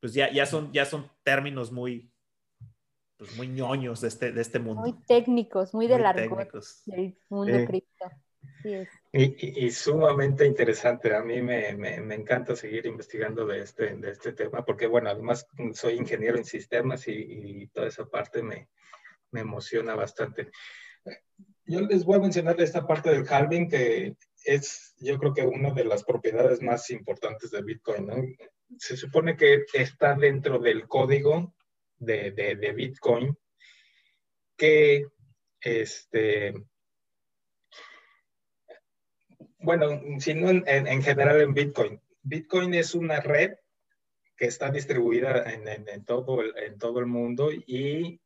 [0.00, 2.10] pues ya, ya, son, ya son términos muy,
[3.16, 4.82] pues, muy ñoños de este, de este mundo.
[4.82, 6.36] Muy técnicos, muy de largo
[6.86, 8.10] del mundo cripto.
[9.12, 11.14] Y, sumamente interesante.
[11.14, 11.68] A mí me,
[12.14, 17.06] encanta seguir investigando de este, de este tema porque, bueno, además soy ingeniero en sistemas
[17.06, 18.68] y, toda esa parte me,
[19.32, 20.50] emociona bastante.
[21.64, 25.72] Yo les voy a mencionar esta parte del halving que es, yo creo que una
[25.72, 28.36] de las propiedades más importantes de Bitcoin.
[28.78, 31.55] Se supone que está dentro del código
[31.98, 33.36] de, Bitcoin
[34.56, 35.06] que,
[35.60, 36.54] este,
[39.58, 42.00] bueno, sino en, en, general en Bitcoin.
[42.22, 43.54] Bitcoin es una red
[44.36, 48.20] que está distribuida en, en, todo, el, en todo el mundo y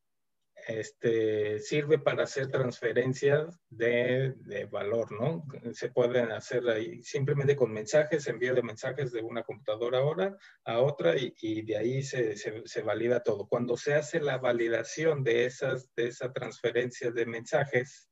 [0.67, 5.45] este, sirve para hacer transferencias de, de, valor, ¿no?
[5.73, 10.81] Se pueden hacer ahí simplemente con mensajes, envío de mensajes de una computadora ahora a
[10.81, 13.47] otra y, y de ahí se, se, valida todo.
[13.49, 18.11] Cuando se hace la validación de esas, de esa transferencia de mensajes,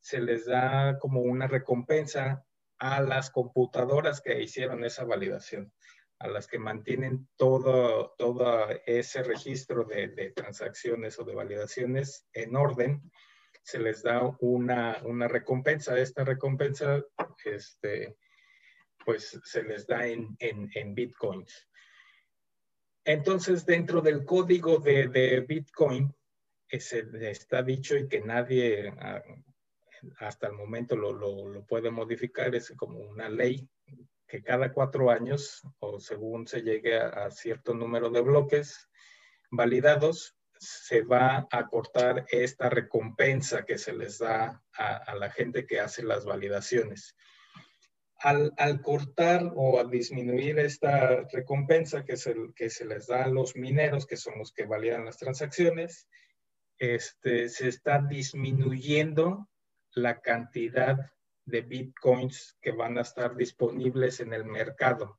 [0.00, 2.44] se les da como una recompensa
[2.78, 5.72] a las computadoras que hicieron esa validación
[6.18, 13.10] a las que mantienen todo, todo ese registro de, transacciones o de validaciones en orden,
[13.62, 15.98] se les da una, una recompensa.
[15.98, 17.04] Esta recompensa,
[17.44, 18.16] este,
[19.04, 21.68] pues se les da en, en, en bitcoins.
[23.04, 26.12] Entonces, dentro del código de, de Bitcoin,
[26.68, 29.22] ese, está dicho y que nadie ah,
[30.18, 33.68] hasta el momento lo, lo, lo puede modificar, es como una ley
[34.26, 38.88] que cada cuatro años, o según se llegue a, cierto número de bloques
[39.50, 45.80] validados, se va a cortar esta recompensa que se les da a, la gente que
[45.80, 47.14] hace las validaciones.
[48.18, 53.54] Al, cortar o a disminuir esta recompensa que se, que se les da a los
[53.54, 56.08] mineros, que son los que validan las transacciones,
[56.78, 59.48] este, se está disminuyendo
[59.92, 61.10] la cantidad
[61.46, 65.18] de bitcoins que van a estar disponibles en el mercado.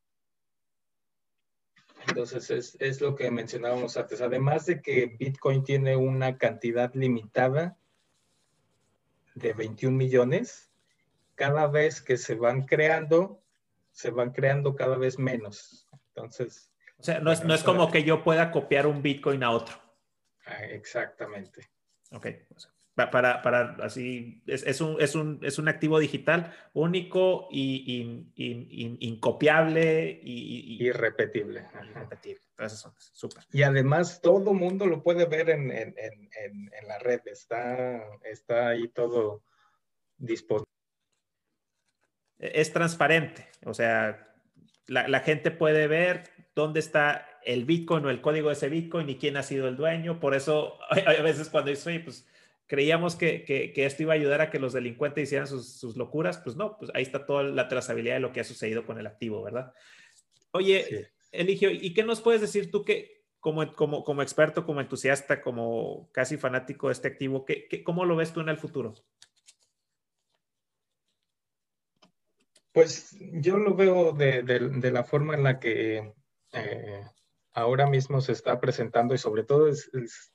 [2.07, 4.21] Entonces, es, es, lo que mencionábamos antes.
[4.21, 7.77] Además de que Bitcoin tiene una cantidad limitada
[9.35, 10.71] de 21 millones,
[11.35, 13.41] cada vez que se van creando,
[13.91, 15.87] se van creando cada vez menos.
[16.09, 16.71] Entonces...
[16.99, 19.75] O sea, no es, no es como que yo pueda copiar un Bitcoin a otro.
[20.45, 21.69] Ah, exactamente.
[22.11, 22.27] Ok
[23.05, 30.19] para, para así, es, es, un, es, un, es, un, activo digital único y, incopiable
[30.23, 31.67] y, irrepetible.
[31.91, 32.41] Irrepetible.
[32.49, 33.43] Entonces, súper.
[33.51, 36.31] Y además todo mundo lo puede ver en, en, en,
[36.73, 39.43] en, la red, está, está ahí todo
[40.17, 40.65] disponible.
[42.39, 44.33] Es transparente, o sea,
[44.87, 46.23] la, la gente puede ver
[46.55, 49.77] dónde está el Bitcoin o el código de ese Bitcoin y quién ha sido el
[49.77, 50.19] dueño.
[50.19, 52.27] Por eso, a veces cuando dice, pues
[52.67, 56.55] creíamos que, que, esto iba a ayudar a que los delincuentes hicieran sus, locuras, pues
[56.55, 59.41] no, pues ahí está toda la trazabilidad de lo que ha sucedido con el activo,
[59.41, 59.73] ¿verdad?
[60.51, 65.41] Oye, Eligio, ¿y qué nos puedes decir tú que como, como, como experto, como entusiasta,
[65.41, 68.93] como casi fanático de este activo, ¿qué, cómo lo ves tú en el futuro?
[72.73, 76.13] Pues yo lo veo de, de, la forma en la que
[76.53, 77.03] eh,
[77.57, 79.71] ahora mismo se está presentando y sobre todo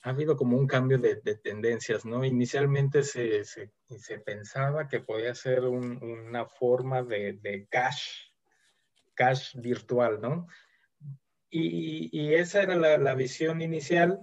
[0.02, 2.24] ha habido como un cambio de, tendencias, ¿no?
[2.24, 8.08] Inicialmente se, se, se, pensaba que podía ser una forma de, de, cash,
[9.14, 10.48] cash virtual, ¿no?
[11.48, 14.18] Y, y esa era la, la, visión inicial,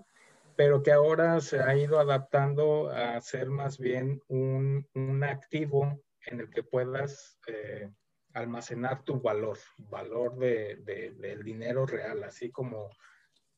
[0.57, 6.41] pero que ahora se ha ido adaptando a ser más bien un, un activo en
[6.41, 7.89] el que puedas eh,
[8.39, 12.89] almacenar tu valor, valor de, de, del dinero real, así como,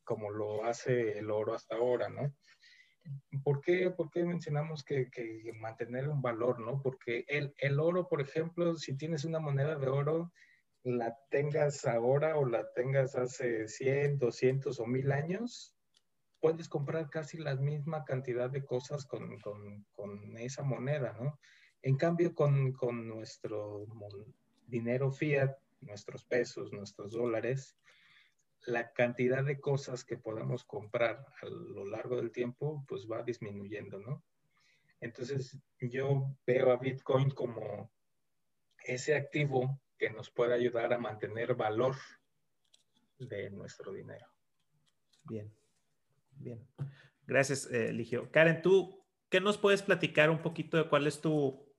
[0.03, 2.33] como lo hace el oro hasta ahora, ¿no?
[3.43, 6.81] ¿Por qué, por qué mencionamos que, que, mantener un valor, no?
[6.81, 10.31] Porque el, el oro, por ejemplo, si tienes una moneda de oro,
[10.83, 15.75] la tengas ahora o la tengas hace 100, 200 o 1000 años,
[16.39, 21.39] puedes comprar casi la misma cantidad de cosas con, con, con esa moneda, ¿no?
[21.83, 23.85] En cambio, con, con nuestro
[24.71, 27.77] dinero fiat, nuestros pesos, nuestros dólares,
[28.65, 33.99] la cantidad de cosas que podemos comprar a lo largo del tiempo, pues va disminuyendo,
[33.99, 34.23] ¿no?
[34.99, 37.91] Entonces, yo veo a Bitcoin como
[38.83, 41.95] ese activo que nos puede ayudar a mantener valor
[43.17, 44.27] de nuestro dinero.
[45.23, 45.51] Bien.
[46.37, 46.65] Bien,
[47.27, 48.31] gracias, eh, Ligio.
[48.31, 51.70] Karen, ¿tú qué nos puedes platicar un poquito de cuál es tu,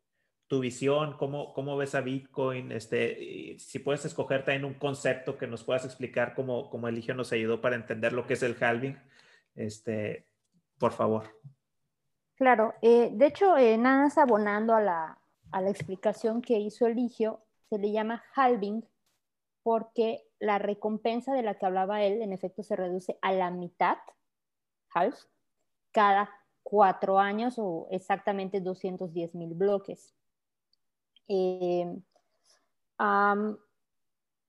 [0.52, 1.16] tu visión?
[1.16, 2.72] ¿Cómo, ¿Cómo ves a Bitcoin?
[2.72, 7.32] Este, si puedes escoger también un concepto que nos puedas explicar cómo, cómo Eligio nos
[7.32, 9.00] ayudó para entender lo que es el halving,
[9.54, 10.28] este,
[10.78, 11.40] por favor.
[12.34, 15.18] Claro, eh, de hecho, eh, nada más abonando a la,
[15.52, 18.86] a la explicación que hizo Eligio, se le llama halving
[19.62, 23.96] porque la recompensa de la que hablaba él, en efecto, se reduce a la mitad
[24.92, 25.18] half,
[25.92, 26.28] cada
[26.62, 30.14] cuatro años o exactamente 210 mil bloques.
[31.28, 32.02] Eh,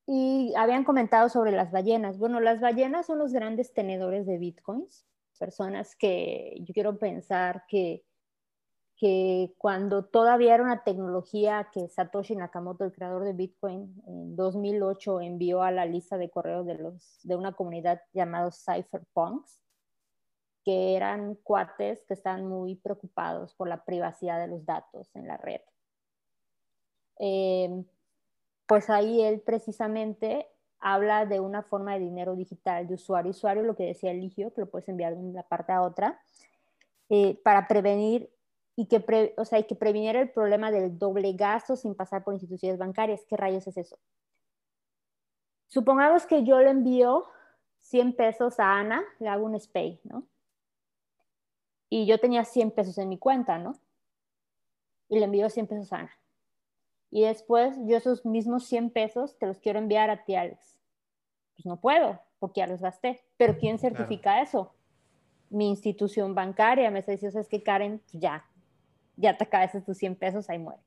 [0.05, 2.17] y habían comentado sobre las ballenas.
[2.17, 5.05] Bueno, las ballenas son los grandes tenedores de bitcoins,
[5.39, 8.05] personas que yo quiero pensar que,
[8.97, 15.21] que cuando todavía era una tecnología que Satoshi Nakamoto, el creador de Bitcoin, en 2008
[15.21, 19.61] envió a la lista de correos de, los, de una comunidad llamada Cypherpunks,
[20.63, 25.37] que eran cuates que están muy preocupados por la privacidad de los datos en la
[25.37, 25.61] red.
[27.19, 27.83] Eh,
[28.65, 30.47] pues ahí él precisamente
[30.79, 34.61] habla de una forma de dinero digital de usuario usuario, lo que decía Eligio, que
[34.61, 36.21] lo puedes enviar de una parte a otra,
[37.09, 38.29] eh, para prevenir
[38.75, 42.33] y que, o sea, y que previniera el problema del doble gasto sin pasar por
[42.33, 43.23] instituciones bancarias.
[43.27, 43.97] ¿Qué rayos es eso?
[45.67, 47.25] Supongamos que yo le envío
[47.79, 50.27] 100 pesos a Ana, le hago un SPAY, ¿no?
[51.95, 53.79] y yo tenía 100 pesos en mi cuenta, ¿no?
[55.09, 56.17] Y le envío 100 pesos a Ana.
[57.15, 60.79] Y después yo esos mismos 100 pesos te los quiero enviar a ti, Alex.
[61.53, 63.21] Pues no puedo, porque ya los gasté.
[63.37, 64.73] Pero ¿quién certifica eso?
[65.51, 68.49] Mi institución bancaria me está diciendo, es que Karen, pues ya,
[69.15, 70.81] ya te acabas tus 100 pesos, ahí muere.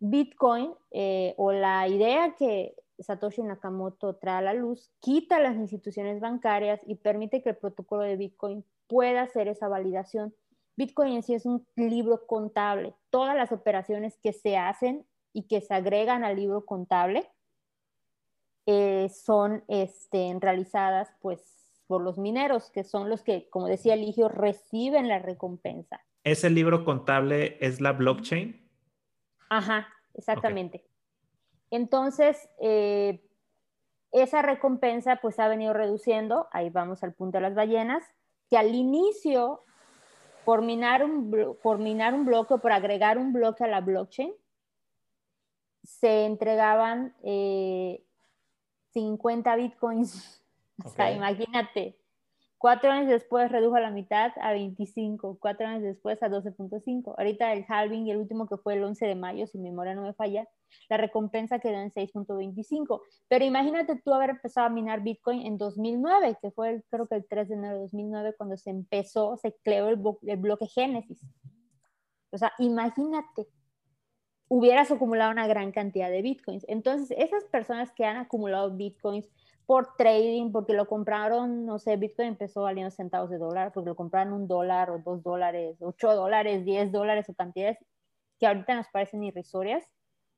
[0.00, 6.18] Bitcoin eh, o la idea que Satoshi Nakamoto trae a la luz quita las instituciones
[6.18, 10.34] bancarias y permite que el protocolo de Bitcoin pueda hacer esa validación.
[10.76, 12.94] Bitcoin en sí es un libro contable.
[13.10, 17.30] Todas las operaciones que se hacen y que se agregan al libro contable
[18.66, 24.28] eh, son este, realizadas pues, por los mineros, que son los que, como decía Eligio,
[24.28, 26.00] reciben la recompensa.
[26.24, 28.68] ¿Ese libro contable es la blockchain?
[29.50, 30.86] Ajá, exactamente.
[31.70, 33.28] Entonces, eh,
[34.12, 38.04] esa recompensa pues ha venido reduciendo, ahí vamos al punto de las ballenas,
[38.48, 39.63] que al inicio,
[40.44, 44.32] por minar un, por minar un bloque o por agregar un bloque a la blockchain,
[45.82, 47.14] se entregaban
[48.92, 50.40] 50 eh, bitcoins.
[50.84, 51.96] O sea, imagínate,
[52.64, 57.14] Cuatro años después redujo a la mitad a 25, cuatro años después a 12.5.
[57.18, 60.00] Ahorita el halving, el último que fue el 11 de mayo, si mi memoria no
[60.00, 60.48] me falla,
[60.88, 63.02] la recompensa quedó en 6.25.
[63.28, 67.26] Pero imagínate tú haber empezado a minar Bitcoin en 2009, que fue creo que el
[67.28, 71.20] 3 de enero de 2009 cuando se empezó, se creó el, el bloque Génesis.
[72.30, 73.46] O sea, imagínate,
[74.48, 76.64] hubieras acumulado una gran cantidad de Bitcoins.
[76.66, 79.28] Entonces, esas personas que han acumulado Bitcoins,
[79.66, 83.96] por trading, porque lo compraron, no sé, Bitcoin empezó valiendo centavos de dólar, porque lo
[83.96, 87.78] compraron un dólar o dos dólares, ocho dólares, diez dólares o cantidades
[88.38, 89.84] que ahorita nos parecen irrisorias,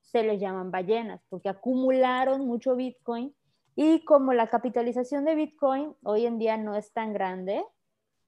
[0.00, 3.34] se les llaman ballenas, porque acumularon mucho Bitcoin
[3.74, 7.64] y como la capitalización de Bitcoin hoy en día no es tan grande,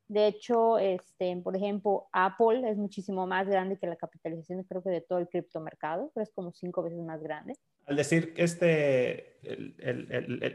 [0.08, 4.88] de hecho, este, por ejemplo, Apple es muchísimo más grande que la capitalización, creo que
[4.88, 7.54] de todo el criptomercado, pero es como cinco veces más grande.
[7.86, 9.38] Al decir que este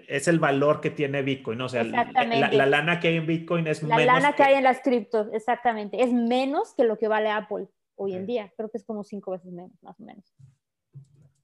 [0.08, 1.66] es el valor que tiene Bitcoin, ¿no?
[1.66, 4.06] o sea, la, lana que hay en Bitcoin es la menos.
[4.06, 4.44] La lana que...
[4.44, 8.52] hay en las criptos, exactamente, es menos que lo que vale Apple hoy en día,
[8.58, 10.34] creo que es como cinco veces menos, más o menos.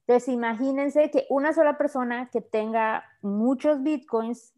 [0.07, 4.55] Entonces, imagínense que una sola persona que tenga muchos Bitcoins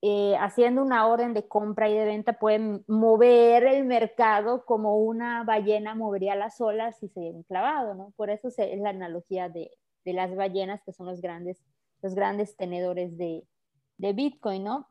[0.00, 5.42] eh, haciendo una orden de compra y de venta pueden mover el mercado como una
[5.42, 8.12] ballena movería las olas si se hubiera clavado, ¿no?
[8.16, 9.72] Por eso es la analogía de,
[10.04, 11.64] de, las ballenas que son los grandes,
[12.00, 13.44] los grandes tenedores de,
[13.96, 14.88] de Bitcoin, ¿no?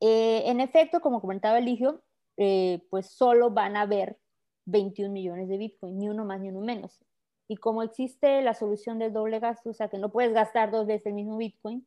[0.00, 2.02] Eh, en efecto, como comentaba Eligio,
[2.36, 4.18] eh, pues solo van a haber
[4.66, 7.04] 21 millones de Bitcoin, ni uno más ni uno menos.
[7.48, 10.86] Y como existe la solución del doble gasto, o sea que no puedes gastar dos
[10.86, 11.86] veces el mismo Bitcoin,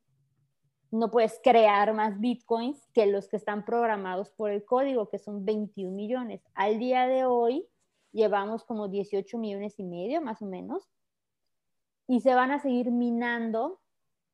[0.91, 5.45] no puedes crear más bitcoins que los que están programados por el código, que son
[5.45, 6.41] 21 millones.
[6.53, 7.67] Al día de hoy
[8.11, 10.89] llevamos como 18 millones y medio, más o menos,
[12.07, 13.81] y se van a seguir minando,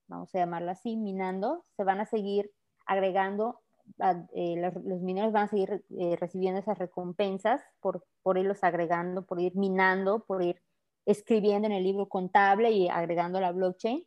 [0.08, 2.52] vamos a llamarlo así, minando, se van a seguir
[2.86, 3.62] agregando,
[4.34, 9.42] eh, los, mineros van a seguir eh, recibiendo esas recompensas por, por irlos agregando, por
[9.42, 10.62] ir minando, por ir
[11.06, 14.06] escribiendo en el libro contable y agregando la blockchain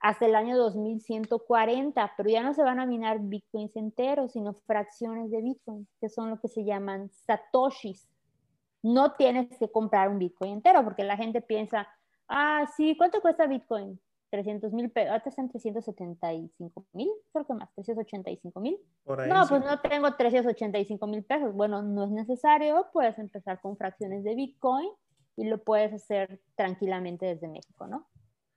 [0.00, 5.30] hasta el año 2140, pero ya no se van a minar bitcoins enteros, sino fracciones
[5.30, 8.08] de bitcoin, que son lo que se llaman satoshis.
[8.82, 11.88] No tienes que comprar un bitcoin entero, porque la gente piensa,
[12.28, 14.00] ah, sí, ¿cuánto cuesta bitcoin?
[14.30, 18.78] 300 mil pesos, ahora están 375 mil, creo que más, 385 mil.
[19.06, 21.54] No, pues no tengo 385 mil pesos.
[21.54, 24.90] Bueno, no es necesario, puedes empezar con fracciones de bitcoin
[25.36, 28.06] y lo puedes hacer tranquilamente desde México, ¿no?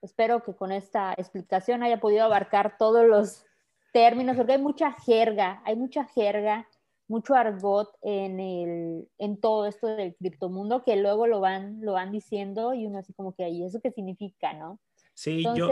[0.02, 3.46] Espero que con esta explicación haya podido abarcar todos los
[3.94, 6.68] términos, porque hay mucha jerga, hay mucha jerga,
[7.08, 12.12] mucho argot en, el, en todo esto del criptomundo que luego lo van, lo van
[12.12, 14.80] diciendo y uno así como que, ahí ¿eso qué significa, no?
[15.14, 15.70] Sí, yo,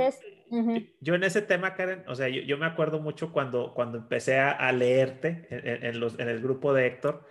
[0.99, 4.71] yo en ese tema, Karen, o sea, yo, me acuerdo mucho cuando, cuando empecé a,
[4.73, 7.25] leerte en, los, en el grupo de Héctor,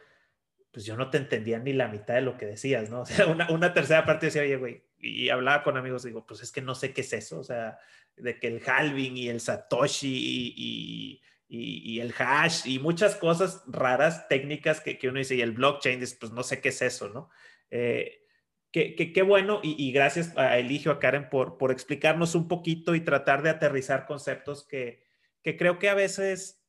[0.73, 3.01] pues yo no te entendía ni la mitad de lo que decías, ¿no?
[3.03, 6.43] O sea, una, una tercera parte decía, oye, güey, y hablaba con amigos, digo, pues
[6.43, 7.79] es que no sé qué es eso, o sea,
[8.17, 14.29] de que el halving y el satoshi y, y, el hash y muchas cosas raras,
[14.29, 17.31] técnicas que, que, uno dice, y el blockchain, pues no sé qué es eso, ¿no?
[17.71, 18.23] Eh,
[18.71, 22.95] qué, qué, bueno y, y, gracias a Eligio, a Karen, por, por explicarnos un poquito
[22.95, 25.03] y tratar de aterrizar conceptos que,
[25.43, 26.63] que creo que a veces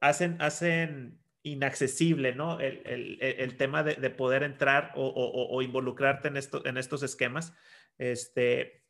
[0.00, 2.60] hacen, hacen inaccesible, ¿no?
[2.60, 7.54] El, el, el tema de, de, poder entrar o, involucrarte en, esto, en estos esquemas.
[7.98, 8.84] Este,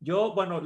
[0.00, 0.60] yo, bueno,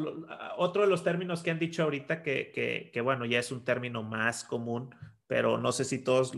[0.57, 3.64] otro de los términos que han dicho ahorita, que, que, que, bueno, ya es un
[3.64, 4.95] término más común,
[5.26, 6.33] pero no sé si todos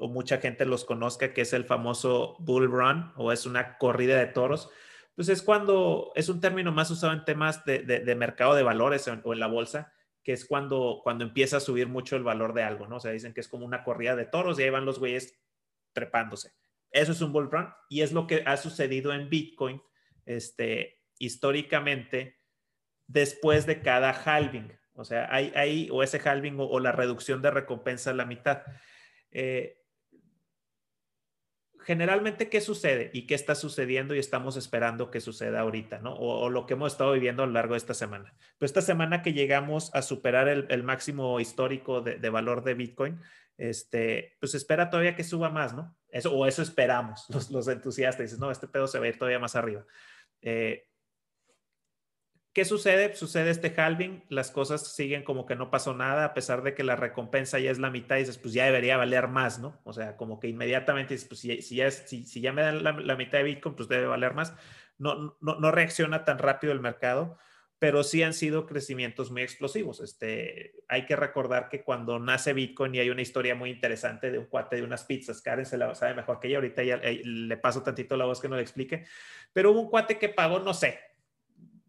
[0.00, 4.16] o mucha gente los conozca, que es el famoso bull run o es una corrida
[4.18, 4.70] de toros.
[5.16, 9.08] Pues es cuando es un término más usado en temas de, de mercado de valores
[9.08, 12.62] o en la bolsa, que es cuando, cuando empieza a subir mucho el valor de
[12.62, 12.96] algo, ¿no?
[12.96, 15.38] O sea, dicen que es como una corrida de toros y ahí van los güeyes
[15.92, 16.52] trepándose.
[16.90, 19.82] Eso es un bull run y es lo que ha sucedido en Bitcoin
[20.26, 22.38] este, históricamente
[23.06, 24.72] después de cada halving.
[24.94, 28.24] O sea, hay, hay o ese halving o, o, la reducción de recompensa a la
[28.24, 28.62] mitad.
[29.30, 29.77] Eh,
[31.80, 36.14] generalmente, ¿qué sucede y qué está sucediendo y estamos esperando que suceda ahorita, ¿no?
[36.14, 38.34] O, lo que hemos estado viviendo a lo largo de esta semana.
[38.58, 43.20] Pues esta semana que llegamos a superar el, máximo histórico de, valor de Bitcoin,
[43.56, 45.96] este, pues espera todavía que suba más, ¿no?
[46.10, 48.24] Eso, o eso esperamos los, los entusiastas.
[48.24, 49.84] Dices, no, este pedo se va a ir todavía más arriba.
[50.42, 50.87] Eh,
[52.58, 53.14] ¿Qué sucede?
[53.14, 56.82] Sucede este halving, las cosas siguen como que no pasó nada, a pesar de que
[56.82, 59.80] la recompensa ya es la mitad y dices, pues ya debería valer más, ¿no?
[59.84, 62.82] O sea, como que inmediatamente dices, pues si, si ya, si, si, ya me dan
[62.82, 64.56] la, mitad de Bitcoin, pues debe valer más.
[64.98, 67.38] No, no, no, reacciona tan rápido el mercado,
[67.78, 70.00] pero sí han sido crecimientos muy explosivos.
[70.00, 74.38] Este, hay que recordar que cuando nace Bitcoin y hay una historia muy interesante de
[74.40, 77.22] un cuate de unas pizzas, Karen se la sabe mejor que ella, ahorita ya eh,
[77.24, 79.06] le paso tantito la voz que no le explique,
[79.52, 80.98] pero hubo un cuate que pagó, no sé,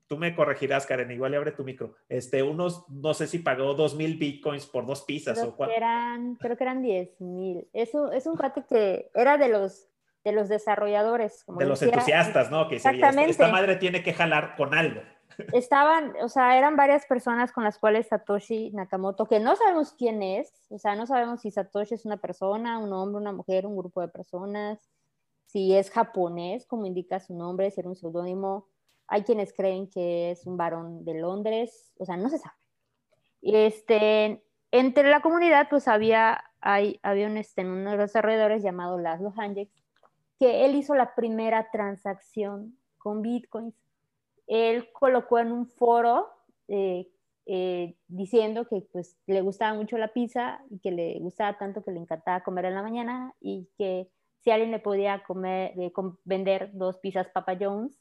[0.09, 1.95] tú me corregirás, Karen, igual le abre tu micro.
[2.09, 5.75] Este, unos, no sé si pagó dos mil bitcoins por dos pizzas creo o cuatro.
[5.75, 7.69] Eran, creo que eran diez mil.
[7.73, 9.87] Eso es un cuate que era de los,
[10.25, 11.43] de los desarrolladores.
[11.43, 12.67] Como de los decía, entusiastas, ¿no?
[12.67, 13.29] Que exactamente.
[13.29, 15.01] Esta, esta, madre tiene que jalar con algo.
[15.53, 20.23] Estaban, o sea, eran varias personas con las cuales Satoshi Nakamoto, que no sabemos quién
[20.23, 23.77] es, o sea, no sabemos si Satoshi es una persona, un hombre, una mujer, un
[23.77, 24.89] grupo de personas,
[25.45, 28.67] si es japonés, como indica su nombre, si era un seudónimo
[29.09, 32.55] hay quienes creen que es un varón de Londres, o sea, no se sabe.
[33.41, 38.99] Este, entre la comunidad, pues había, hay, había un, este, uno de los desarrolladores llamado
[38.99, 39.69] Laszlo Hanjek,
[40.39, 43.75] que él hizo la primera transacción con bitcoins.
[44.47, 46.29] Él colocó en un foro
[46.67, 47.09] eh,
[47.47, 51.91] eh, diciendo que pues le gustaba mucho la pizza y que le gustaba tanto que
[51.91, 54.07] le encantaba comer en la mañana y que
[54.41, 55.91] si alguien le podía comer, eh,
[56.23, 57.99] vender dos pizzas Papa Jones,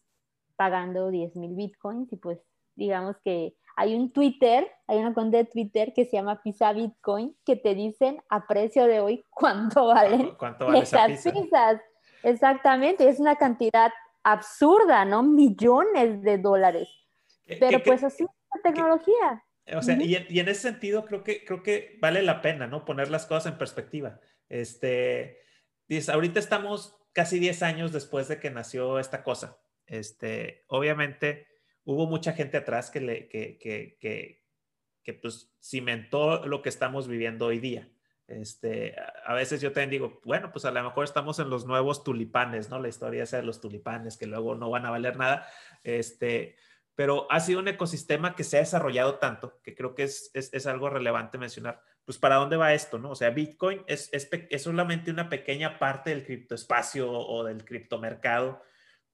[0.59, 2.38] pagando 10 mil bitcoins y pues
[2.74, 7.36] digamos que hay un Twitter, hay una cuenta de Twitter que se llama Pizza Bitcoin
[7.46, 11.32] que te dicen a precio de hoy cuánto valen ¿Cuánto vale esa esas pizza?
[11.42, 11.80] pizzas.
[12.24, 13.92] Exactamente, es una cantidad
[14.24, 15.22] absurda, ¿no?
[15.22, 16.88] Millones de dólares.
[17.46, 19.44] ¿Qué- Pero qué- pues así es la tecnología.
[19.76, 22.66] O sea, y, en, y en ese sentido creo que, creo que vale la pena,
[22.66, 22.84] ¿no?
[22.86, 24.18] Poner las cosas en perspectiva.
[24.48, 25.38] Este,
[25.86, 29.59] dices, ahorita estamos casi 10 años después de que nació esta cosa.
[29.89, 31.47] Este, obviamente
[31.84, 37.89] hubo mucha gente atrás que, que, pues cimentó lo que estamos viviendo hoy día.
[38.26, 42.05] Este, a, veces yo también digo, bueno, pues a lo mejor estamos en los nuevos
[42.05, 42.78] tulipanes, ¿no?
[42.78, 45.47] La historia esa de los tulipanes que luego no van a valer nada.
[45.82, 46.57] Este,
[46.95, 50.66] pero ha sido un ecosistema que se ha desarrollado tanto que creo que es, es,
[50.66, 51.80] algo relevante mencionar.
[52.05, 53.12] Pues para dónde va esto, ¿no?
[53.12, 58.62] O sea, Bitcoin es, es solamente una pequeña parte del criptoespacio o del criptomercado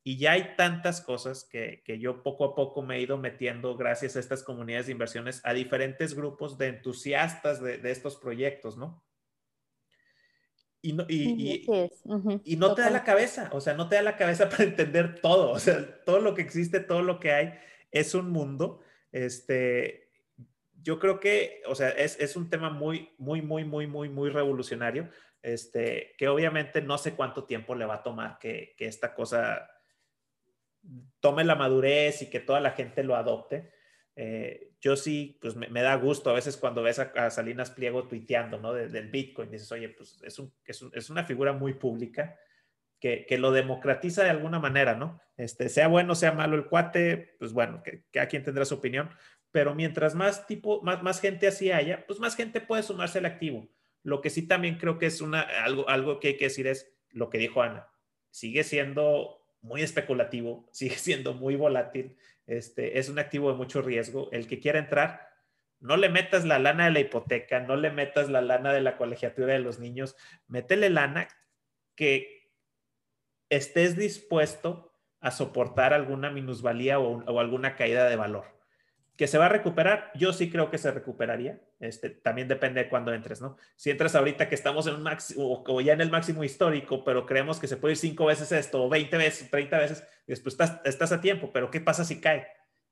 [0.06, 3.74] y ya hay tantas cosas que, que yo poco a poco me he ido metiendo
[3.76, 8.76] gracias a estas comunidades de inversiones a diferentes grupos de entusiastas de, de estos proyectos,
[8.76, 9.02] ¿no?
[10.82, 11.64] Y, no, y,
[12.44, 15.20] y- no te da la cabeza, o sea, no te da la cabeza para entender
[15.22, 17.54] todo, o sea, todo lo que existe, todo lo que hay
[17.90, 18.80] es un mundo.
[19.10, 20.10] Este,
[20.82, 24.28] yo creo que, o sea, es, es un tema muy, muy, muy, muy, muy, muy
[24.28, 25.08] revolucionario,
[25.40, 29.70] este, que obviamente no sé cuánto tiempo le va a tomar que, que esta cosa
[31.20, 33.70] tome la madurez y que toda la gente lo adopte.
[34.16, 38.06] Eh, yo sí, pues me, da gusto a veces cuando ves a, a Salinas Pliego
[38.06, 38.72] tuiteando, ¿no?
[38.72, 42.38] De- del Bitcoin, dices, oye, pues es, un, es, un- es una figura muy pública
[43.00, 45.20] que, que lo democratiza de alguna manera, ¿no?
[45.36, 49.10] Este, sea bueno, sea malo el cuate, pues bueno, que, cada quien tendrá su opinión,
[49.50, 53.26] pero mientras más tipo, más, más gente así haya, pues más gente puede sumarse al
[53.26, 53.68] activo.
[54.02, 56.94] Lo que sí también creo que es una, algo, algo que hay que decir es
[57.10, 57.88] lo que dijo Ana,
[58.30, 64.28] sigue siendo muy especulativo, sigue siendo muy volátil, este, es un activo de mucho riesgo.
[64.30, 65.28] El que quiera entrar,
[65.80, 68.96] no le metas la lana de la hipoteca, no le metas la lana de la
[68.96, 71.28] colegiatura de los niños, métele lana
[71.96, 72.52] que
[73.48, 78.53] estés dispuesto a soportar alguna minusvalía o, o alguna caída de valor.
[79.16, 80.10] ¿Que se va a recuperar?
[80.16, 81.60] Yo sí creo que se recuperaría.
[81.78, 83.56] Este, también depende de cuándo entres, ¿no?
[83.76, 87.24] Si entras ahorita que estamos en un máximo o, ya en el máximo histórico, pero
[87.24, 90.80] creemos que se puede ir cinco veces esto o 20 veces, 30 veces, después estás,
[90.84, 92.48] estás a tiempo, pero ¿qué pasa si cae?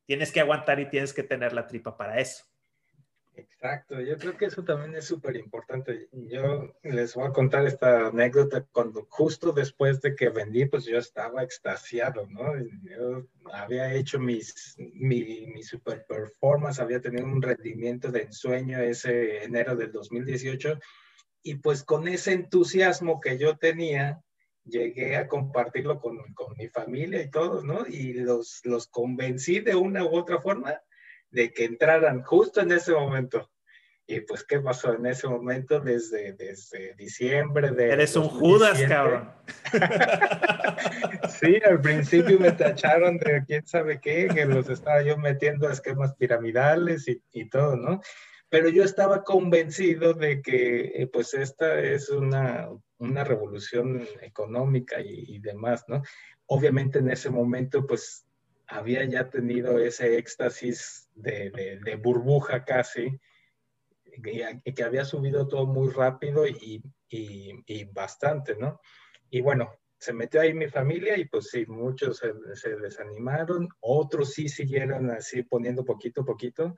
[0.06, 2.44] Tienes que aguantar y tienes que tener la tripa para eso.
[3.34, 6.08] Exacto, yo creo que eso también es súper importante.
[6.12, 10.98] Yo les voy a contar esta anécdota cuando justo después de que vendí, pues yo
[10.98, 12.42] estaba extasiado, ¿no?
[12.82, 19.44] Yo había hecho mis, mi, mi super performance, había tenido un rendimiento de ensueño ese
[19.44, 20.78] enero del 2018
[21.42, 24.22] y pues con ese entusiasmo que yo tenía,
[24.64, 27.86] llegué a compartirlo con, con mi familia y todos, ¿no?
[27.86, 30.82] Y los, los convencí de una u otra forma
[31.32, 33.50] de que entraran justo en ese momento.
[34.06, 35.80] Y pues, ¿qué pasó en ese momento?
[35.80, 37.90] Desde, desde diciembre de...
[37.90, 39.30] Eres un Judas, cabrón.
[41.40, 45.72] sí, al principio me tacharon de quién sabe qué, que los estaba yo metiendo a
[45.72, 48.00] esquemas piramidales y, y todo, ¿no?
[48.50, 52.68] Pero yo estaba convencido de que, pues, esta es una,
[52.98, 56.02] una revolución económica y, y demás, ¿no?
[56.46, 58.26] Obviamente en ese momento, pues,
[58.72, 63.20] había ya tenido ese éxtasis de, de, de burbuja casi,
[64.22, 68.80] que, que, había subido todo muy rápido y, y, y, bastante, ¿no?
[69.30, 74.32] Y bueno, se metió ahí mi familia y pues sí, muchos se, se desanimaron, otros
[74.32, 76.76] sí siguieron así poniendo poquito a poquito.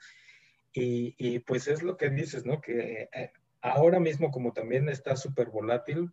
[0.73, 2.61] Y, y, pues es lo que dices, ¿no?
[2.61, 6.11] Que eh, ahora mismo como también está súper volátil,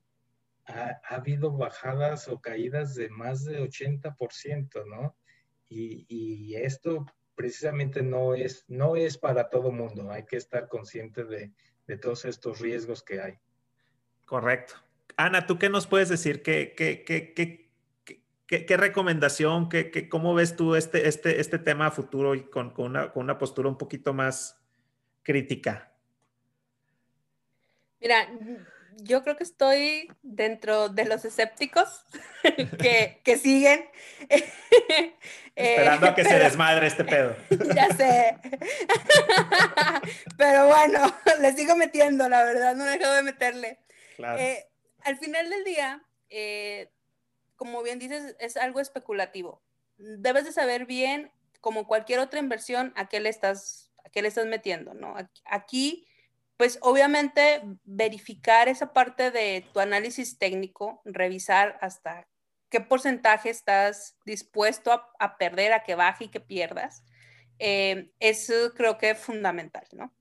[0.66, 5.16] ha, ha, habido bajadas o caídas de más de 80%, ¿no?
[5.72, 10.12] Y, y, esto precisamente no es, no es para todo mundo.
[10.12, 11.54] Hay que estar consciente de,
[11.88, 13.40] de todos estos riesgos que hay.
[14.26, 14.74] Correcto.
[15.16, 16.44] Ana, ¿tú qué nos puedes decir?
[16.44, 17.70] ¿Qué, qué, qué, qué,
[18.48, 19.70] qué, qué recomendación?
[19.70, 23.14] ¿Qué, qué, ¿Cómo ves tú este, este, este tema a futuro y con, con, una,
[23.14, 24.62] con una postura un poquito más
[25.24, 25.94] crítica?
[28.02, 28.28] Mira,
[28.98, 32.04] yo creo que estoy dentro de los escépticos
[32.80, 33.90] que, que siguen.
[35.56, 37.36] Esperando a que se desmadre este pedo.
[37.76, 38.38] Ya sé.
[40.38, 43.80] Pero bueno, le sigo metiendo, la verdad, no he dejado de meterle.
[44.16, 44.40] Claro.
[44.40, 44.68] Eh,
[45.04, 46.92] al final del día, eh,
[47.56, 49.62] como bien dices, es algo especulativo.
[49.98, 54.30] Debes de saber bien, como cualquier otra inversión, a qué le estás, a qué le
[54.30, 55.16] estás metiendo, ¿no?
[55.46, 56.08] Aquí
[56.62, 62.28] pues obviamente verificar esa parte de tu análisis técnico, revisar hasta
[62.70, 67.04] qué porcentaje estás dispuesto a, perder, a que baje y que pierdas.
[67.58, 70.14] eh, es creo que fundamental, ¿no?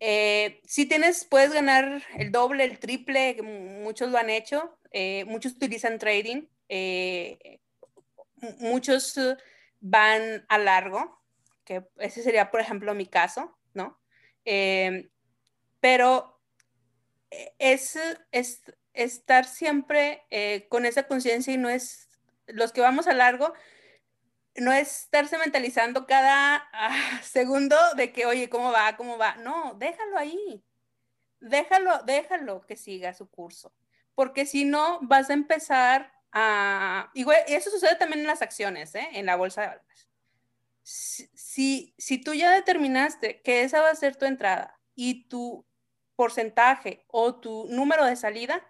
[0.00, 5.52] Eh, si tienes, puedes ganar el doble, el triple, muchos lo han hecho, eh, muchos
[5.52, 6.48] utilizan trading,
[8.58, 9.16] muchos
[9.78, 11.22] van a largo,
[11.64, 14.00] que ese sería, por ejemplo, mi caso, ¿no?
[15.80, 16.40] Pero
[17.58, 17.98] es,
[18.32, 18.62] es,
[18.92, 20.24] estar siempre
[20.68, 22.08] con esa conciencia y no es,
[22.46, 23.54] los que vamos a largo,
[24.60, 28.96] no es estarse mentalizando cada ah, segundo de que, oye, ¿cómo va?
[28.96, 29.36] ¿Cómo va?
[29.36, 30.64] No, déjalo ahí.
[31.40, 33.72] Déjalo, déjalo que siga su curso.
[34.14, 37.10] Porque si no, vas a empezar a...
[37.14, 39.08] y eso sucede también en las acciones, ¿eh?
[39.12, 40.08] en la bolsa de valores.
[40.82, 45.67] Si, si tú ya determinaste que esa va a ser tu entrada y tu
[46.18, 48.66] porcentaje o tu número de salida,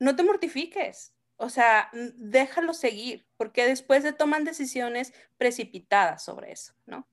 [0.00, 6.74] no te mortifiques o sea, déjalo seguir, porque después se toman decisiones precipitadas sobre eso,
[6.84, 7.08] ¿no?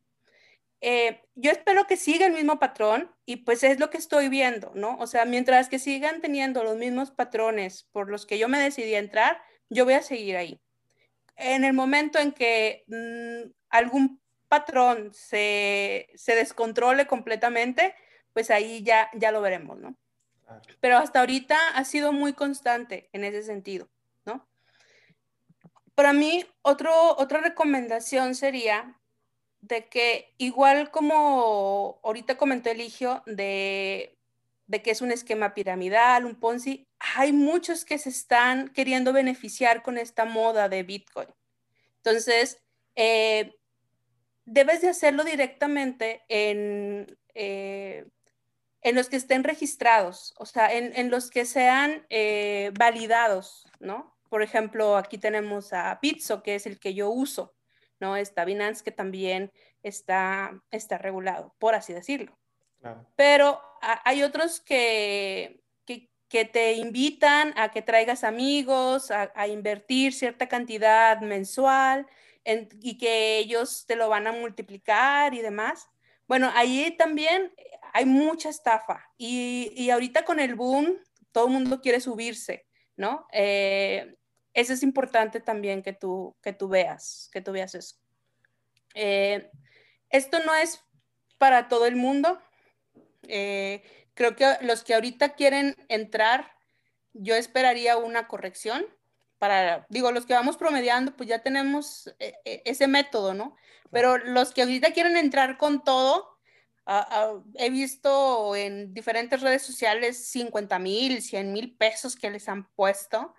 [0.82, 4.74] Eh, yo espero que siga el mismo patrón y pues es lo que estoy viendo,
[4.76, 4.98] ¿no?
[4.98, 8.96] O sea, mientras que sigan teniendo los mismos patrones por los que yo me decidí
[8.96, 10.60] a entrar, yo voy a seguir ahí.
[11.38, 12.84] En el momento en que
[13.70, 17.96] algún patrón se, se, descontrole completamente,
[18.38, 19.96] pues ahí ya, ya lo veremos, ¿no?
[20.80, 23.90] Pero hasta ahorita ha sido muy constante en ese sentido.
[25.96, 29.02] Para mí, otro, otra recomendación sería
[29.62, 34.16] de que igual como ahorita comentó Eligio de,
[34.68, 39.82] de que es un esquema piramidal, un Ponzi, hay muchos que se están queriendo beneficiar
[39.82, 41.30] con esta moda de Bitcoin.
[42.04, 42.62] Entonces,
[42.96, 43.56] eh,
[44.46, 48.06] debes de hacerlo directamente en, eh,
[48.82, 54.16] en los que estén registrados, o sea, en, los que sean eh, validados, ¿no?
[54.30, 57.56] Por ejemplo, aquí tenemos a Bitso, que es el que yo uso,
[58.00, 58.16] ¿no?
[58.16, 59.52] Está Binance, que también
[59.84, 62.38] está, está regulado, por así decirlo.
[63.16, 65.62] Pero hay otros que,
[66.30, 72.06] que, te invitan a que traigas amigos, a, invertir cierta cantidad mensual
[72.44, 75.90] y que ellos te lo van a multiplicar y demás.
[76.28, 77.54] Bueno, ahí también
[77.98, 80.98] hay mucha estafa y, y ahorita con el boom,
[81.32, 82.68] todo el mundo quiere subirse.
[82.98, 83.28] ¿no?
[83.32, 84.18] Eh,
[84.54, 87.96] eso es importante también que tú, que tú veas, que tú veas eso.
[88.96, 89.50] Eh,
[90.10, 90.84] esto no es
[91.38, 92.42] para todo el mundo.
[93.28, 93.84] Eh,
[94.16, 96.52] creo que los que ahorita quieren entrar,
[97.14, 98.86] yo esperaría una corrección
[99.38, 103.56] para, digo, los que vamos promediando, pues ya tenemos ese método, ¿no?
[103.92, 106.37] Pero los que ahorita quieren entrar con todo,
[107.56, 113.34] he visto en diferentes redes sociales 50 mil, 100 mil pesos que les han puesto.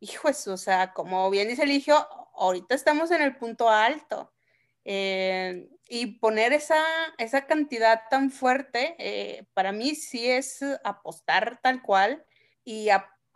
[0.00, 1.96] Hijo, o sea, como bien dice Eligio,
[2.34, 4.32] ahorita estamos en el punto alto.
[4.84, 6.82] Eh, y poner esa,
[7.18, 12.24] esa cantidad tan fuerte, eh, para mí sí es apostar tal cual
[12.64, 12.88] y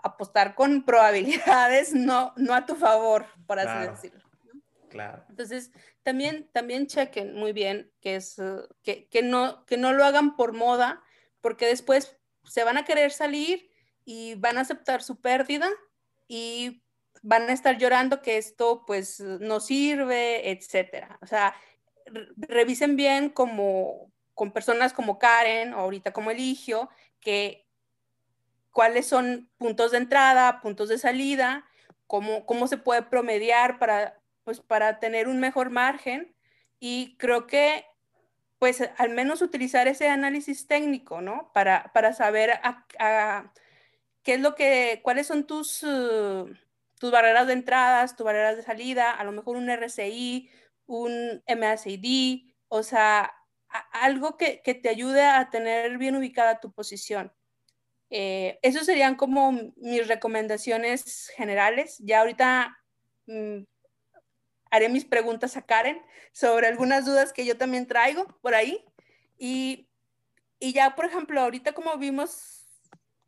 [0.02, 4.27] apostar con probabilidades no, no a tu favor, por así decirlo.
[4.88, 5.24] Claro.
[5.28, 5.70] Entonces,
[6.02, 10.36] también, también chequen muy bien que, es, uh, que, que, no, que no lo hagan
[10.36, 11.02] por moda,
[11.40, 13.70] porque después se van a querer salir
[14.04, 15.68] y van a aceptar su pérdida
[16.26, 16.82] y
[17.22, 21.18] van a estar llorando que esto pues no sirve, etcétera.
[21.20, 21.54] O sea,
[22.36, 26.88] revisen bien como con personas como Karen o ahorita como Eligio,
[27.20, 27.66] que
[28.70, 31.66] cuáles son puntos de entrada, puntos de salida,
[32.06, 34.17] cómo, cómo se puede promediar para
[34.48, 36.34] pues para tener un mejor margen
[36.80, 37.84] y creo que
[38.58, 41.50] pues al menos utilizar ese análisis técnico, ¿no?
[41.52, 42.58] Para, para saber
[44.22, 46.50] qué es lo que, cuáles son tus, uh,
[46.98, 50.48] tus barreras de entradas, tus barreras de salida, a lo mejor un RSI,
[50.86, 53.30] un MACD, o sea,
[53.92, 57.34] algo que, que, te ayude a tener bien ubicada tu posición.
[58.08, 61.98] Eh, esos serían como mis recomendaciones generales.
[61.98, 62.78] Ya ahorita
[63.26, 63.64] mm,
[64.70, 66.00] haré mis preguntas a Karen
[66.32, 68.84] sobre algunas dudas que yo también traigo por ahí.
[69.38, 69.88] Y,
[70.58, 72.58] y ya, por ejemplo, ahorita como vimos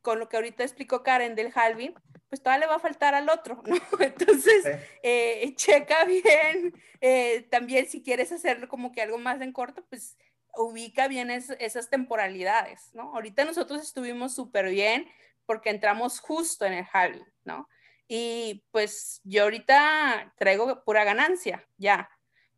[0.03, 1.95] con lo que ahorita explicó Karen del halving,
[2.29, 3.77] pues todavía le va a faltar al otro, ¿no?
[4.01, 4.65] Entonces,
[5.03, 10.17] eh, checa bien, eh, también si quieres hacerlo como que algo más en corto, pues
[10.57, 13.15] ubica bien esas temporalidades, ¿no?
[13.15, 15.09] Ahorita nosotros estuvimos súper bien
[15.47, 17.69] porque entramos justo en el halving, ¿no?
[18.13, 22.11] Y pues yo ahorita traigo pura ganancia, ya.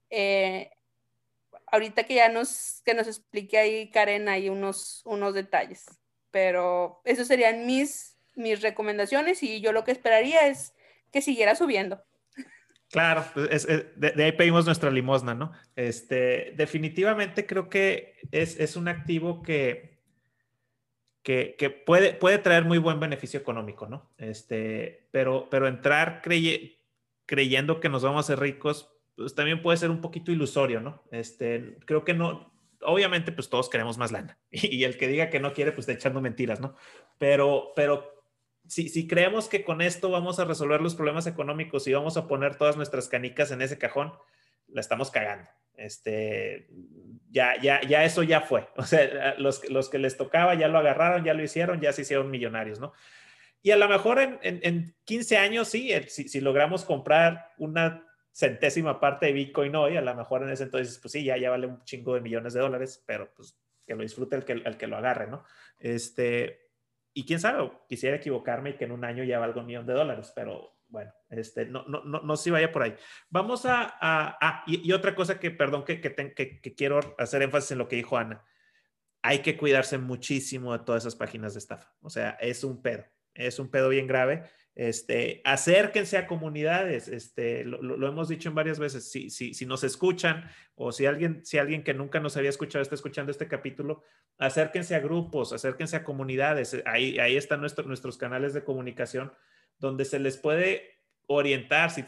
[0.09, 0.71] Eh,
[1.67, 5.85] ahorita que ya nos, que nos explique ahí Karen hay unos, unos detalles,
[6.31, 10.73] pero eso serían mis, mis recomendaciones y yo lo que esperaría es
[11.13, 12.03] que siguiera subiendo.
[12.89, 15.53] Claro, pues, de, ahí pedimos nuestra limosna, ¿no?
[15.77, 19.92] Este, definitivamente creo que es, un activo que,
[21.23, 24.11] que, puede, puede traer muy buen beneficio económico, ¿no?
[24.19, 26.21] Este, pero, pero entrar
[27.27, 31.03] creyendo que nos vamos a ser ricos, pues también puede ser un poquito ilusorio, ¿no?
[31.11, 32.53] Este, creo que no,
[32.85, 35.93] obviamente pues todos queremos más lana y, el que diga que no quiere pues está
[35.93, 36.75] echando mentiras, ¿no?
[37.19, 38.25] Pero, pero
[38.67, 42.57] si, creemos que con esto vamos a resolver los problemas económicos y vamos a poner
[42.57, 44.13] todas nuestras canicas en ese cajón,
[44.69, 45.49] la estamos cagando.
[45.83, 46.69] Este,
[47.31, 48.69] ya, ya, ya eso ya fue.
[48.77, 52.03] O sea, los, los que les tocaba ya lo agarraron, ya lo hicieron, ya se
[52.03, 52.93] hicieron millonarios, ¿no?
[53.63, 58.99] Y a lo mejor en, en, 15 años, sí, si, si, logramos comprar una centésima
[58.99, 61.69] parte de Bitcoin hoy, a lo mejor en ese entonces, pues sí, ya, ya vale
[61.69, 63.57] un chingo de millones de dólares, pero pues
[63.87, 65.45] que lo disfrute el que, el que lo agarre, ¿no?
[65.79, 66.71] Este,
[67.15, 69.95] y quién sabe, quisiera equivocarme y que en un año ya valga un millón de
[69.95, 72.95] dólares, pero bueno, este, no, no, no, no si vaya por ahí.
[73.31, 77.79] Vamos a, ah, y, otra cosa que, perdón, que, que, que, quiero hacer énfasis en
[77.79, 78.45] lo que dijo Ana.
[79.23, 81.95] Hay que cuidarse muchísimo de todas esas páginas de estafa.
[82.03, 87.63] O sea, es un pedo, es un pedo bien grave este, acérquense a comunidades, este,
[87.65, 91.59] lo, hemos dicho en varias veces, si, si, si, nos escuchan o si alguien, si
[91.59, 94.03] alguien que nunca nos había escuchado está escuchando este capítulo,
[94.39, 99.33] acérquense a grupos, acérquense a comunidades, ahí, ahí están nuestros canales de comunicación
[99.79, 100.93] donde se les puede
[101.27, 102.03] orientar, si,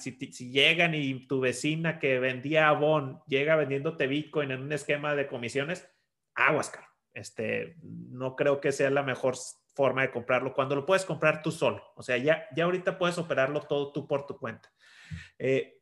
[0.51, 5.89] llegan y tu vecina que vendía Avon llega vendiéndote Bitcoin en un esquema de comisiones,
[6.35, 6.87] aguas, caro.
[7.12, 9.37] Este, no creo que sea la mejor
[9.75, 11.83] forma de comprarlo cuando lo puedes comprar tú solo.
[11.95, 14.73] O sea, ya, ya ahorita puedes operarlo todo tú por tu cuenta.
[15.39, 15.81] Eh,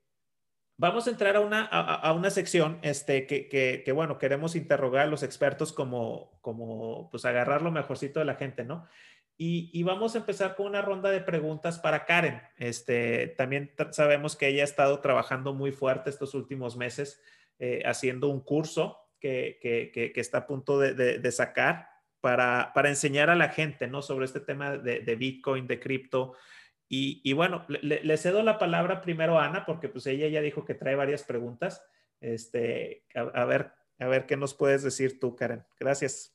[0.76, 5.10] vamos a entrar a una, a, una sección este, que, que, bueno, queremos interrogar a
[5.10, 8.86] los expertos como, como, pues, agarrar lo mejorcito de la gente, ¿no?
[9.38, 12.40] Y, vamos a empezar con una ronda de preguntas para Karen.
[12.58, 17.20] Este, también sabemos que ella ha estado trabajando muy fuerte estos últimos meses,
[17.58, 21.88] eh, haciendo un curso que, está a punto de, sacar
[22.20, 24.02] para, enseñar a la gente, ¿no?
[24.02, 26.34] Sobre este tema de, Bitcoin, de cripto.
[26.88, 30.74] Y, bueno, le, cedo la palabra primero a Ana, porque pues ella ya dijo que
[30.74, 31.82] trae varias preguntas.
[32.20, 35.64] Este, a, ver, a ver qué nos puedes decir tú, Karen.
[35.80, 36.31] Gracias.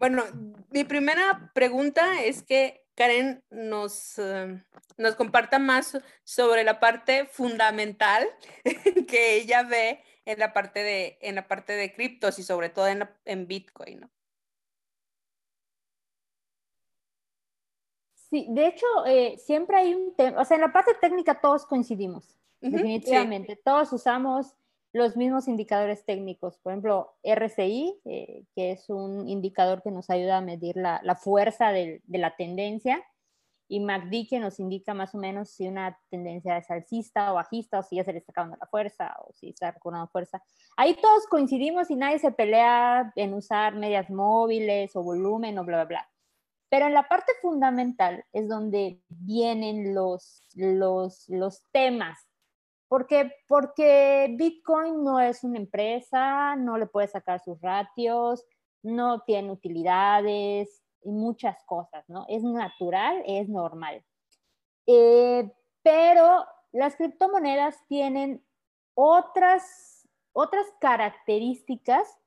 [0.00, 0.24] Bueno,
[0.70, 4.64] mi primera pregunta es que Karen nos, eh,
[4.96, 8.26] nos comparta más sobre la parte fundamental
[9.06, 12.88] que ella ve en la parte de, en la parte de criptos y sobre todo
[12.88, 14.10] en, en Bitcoin, ¿no?
[18.14, 21.66] Sí, de hecho, eh, siempre hay un tema, o sea, en la parte técnica todos
[21.66, 23.56] coincidimos, definitivamente.
[23.56, 24.54] Todos usamos
[24.92, 26.58] los mismos indicadores técnicos.
[26.58, 31.70] Por ejemplo, RCI, eh, que es un indicador que nos ayuda a medir la, fuerza
[31.70, 33.02] de, la tendencia
[33.68, 37.78] y MACD que nos indica más o menos si una tendencia es alcista o bajista
[37.78, 40.42] o si ya se le está acabando la fuerza o si está recuperando fuerza.
[40.76, 45.76] Ahí todos coincidimos y nadie se pelea en usar medias móviles o volumen o bla,
[45.76, 46.10] bla, bla.
[46.68, 52.29] Pero en la parte fundamental es donde vienen los, los temas.
[52.90, 58.44] Porque, porque Bitcoin no es una empresa, no le puede sacar sus ratios,
[58.82, 62.26] no tiene utilidades, y muchas cosas, ¿no?
[62.28, 64.04] Es natural, es normal.
[64.86, 65.50] Eh,
[65.82, 68.44] pero las criptomonedas tienen
[68.94, 72.18] otras, otras características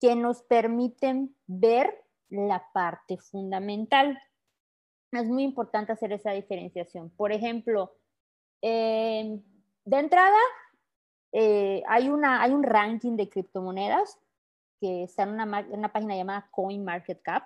[0.00, 4.18] que nos permiten ver la parte fundamental.
[5.12, 7.10] Es muy importante hacer esa diferenciación.
[7.10, 7.92] Por ejemplo,
[8.62, 9.40] eh,
[9.90, 10.38] de entrada,
[11.32, 14.20] eh, hay, una, hay un ranking de criptomonedas
[14.80, 17.42] que está en una, en una página llamada CoinMarketCap.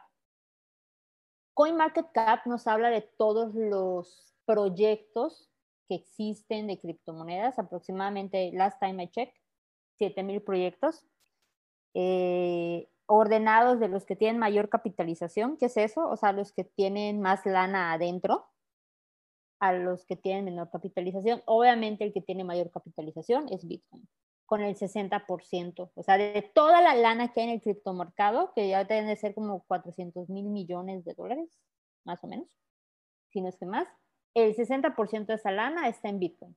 [1.55, 5.51] CoinMarketCap nos habla de todos los proyectos
[5.89, 9.41] que existen de criptomonedas, aproximadamente, last time I checked,
[9.99, 11.07] 7000 proyectos,
[11.95, 16.07] eh, ordenados de los que tienen mayor capitalización, ¿qué es eso?
[16.11, 18.51] O sea, los que tienen más lana adentro,
[19.65, 21.43] a los que tienen menor capitalización.
[21.47, 24.07] Obviamente el que tiene mayor capitalización es Bitcoin
[24.47, 25.91] con el 60%.
[25.95, 29.17] O sea, de toda la lana que hay en el criptomercado, que ya deben de
[29.17, 31.49] ser como 400 mil millones de dólares,
[32.05, 32.49] más o menos,
[33.31, 33.89] si no es que más,
[34.35, 36.55] el 60% de esa lana está en Bitcoin.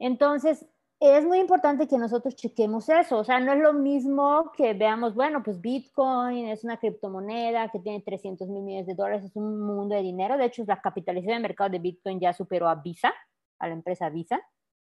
[0.00, 0.66] Entonces,
[1.00, 3.18] es muy importante que nosotros chequemos eso.
[3.18, 7.78] O sea, no es lo mismo que veamos, bueno, pues Bitcoin es una criptomoneda que
[7.78, 10.36] tiene 300 mil millones de dólares, es un mundo de dinero.
[10.36, 13.14] De hecho, la capitalización de mercado de Bitcoin ya superó a Visa,
[13.58, 14.40] a la empresa Visa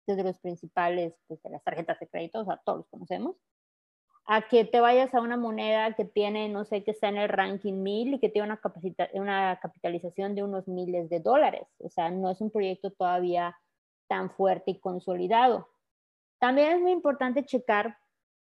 [0.07, 3.37] de los principales pues, de las tarjetas de crédito, o sea, todos los conocemos.
[4.27, 7.29] a que te vayas a una moneda que tiene, no sé, que está en el
[7.29, 8.61] ranking mil y que tiene una,
[9.15, 11.67] una capitalización de unos miles de dólares.
[11.79, 13.57] O sea, no es un proyecto todavía
[14.09, 15.69] tan fuerte y consolidado.
[16.45, 17.97] También es muy importante checar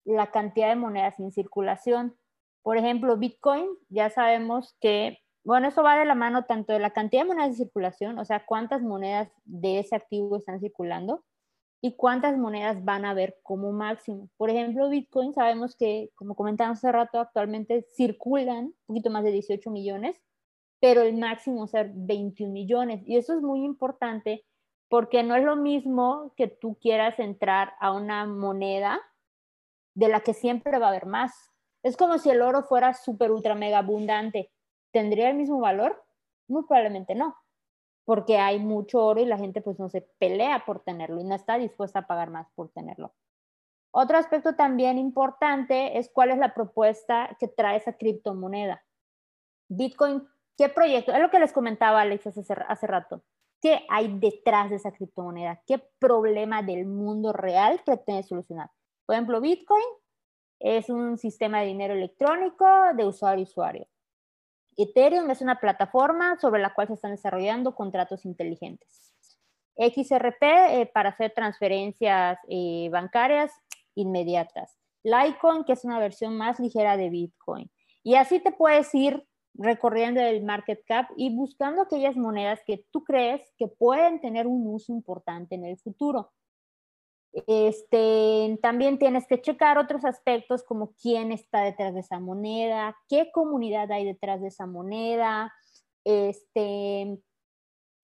[0.06, 2.18] la cantidad de monedas en circulación.
[2.64, 6.94] Por ejemplo, Bitcoin, ya sabemos que, bueno, eso va de la mano tanto de la
[6.94, 11.24] cantidad de monedas en circulación, o sea, cuántas monedas de ese activo están circulando,
[11.80, 14.30] y cuántas monedas van a haber como máximo.
[14.36, 19.32] Por ejemplo, Bitcoin, sabemos que, como comentamos hace rato, actualmente circulan un poquito más de
[19.32, 20.20] 18 millones,
[20.80, 23.04] pero el máximo es 21 millones.
[23.06, 24.44] Y eso es muy importante
[24.92, 29.02] porque no es lo mismo que tú quieras entrar a una moneda
[29.96, 31.32] de la que siempre va a haber más.
[31.82, 34.52] Es como si el oro fuera súper, ultra, mega abundante.
[34.92, 36.04] ¿Tendría el mismo valor?
[36.48, 37.38] Muy probablemente no
[38.04, 41.34] porque hay mucho oro y la gente pues no se pelea por tenerlo y no
[41.34, 43.14] está dispuesta a pagar más por tenerlo.
[43.92, 48.84] Otro aspecto también importante es cuál es la propuesta que trae esa criptomoneda.
[49.70, 50.28] Bitcoin,
[50.58, 51.14] ¿qué proyecto?
[51.14, 53.24] Es lo que les comentaba Alex hace, hace rato.
[53.62, 55.62] ¿Qué hay detrás de esa criptomoneda?
[55.68, 58.72] ¿Qué problema del mundo real pretende solucionar?
[59.06, 59.84] Por ejemplo, Bitcoin
[60.60, 63.88] es un sistema de dinero electrónico de usuario a usuario.
[64.78, 69.14] Ethereum es una plataforma sobre la cual se están desarrollando contratos inteligentes.
[69.76, 73.52] XRP eh, para hacer transferencias eh, bancarias
[73.96, 74.78] inmediatas.
[75.04, 77.70] Litecoin, que es una versión más ligera de Bitcoin.
[78.04, 83.04] Y así te puedes ir recorriendo el market cap y buscando aquellas monedas que tú
[83.04, 86.32] crees que pueden tener un uso importante en el futuro.
[87.48, 93.32] Este, también tienes que checar otros aspectos como quién está detrás de esa moneda, qué
[93.32, 95.54] comunidad hay detrás de esa moneda,
[96.04, 97.20] este,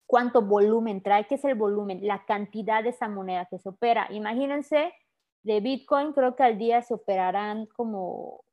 [0.06, 4.06] cuánto volumen trae, qué es el volumen, la cantidad de esa moneda que se opera.
[4.10, 4.94] Imagínense,
[5.42, 8.44] de Bitcoin creo que al día se operarán como,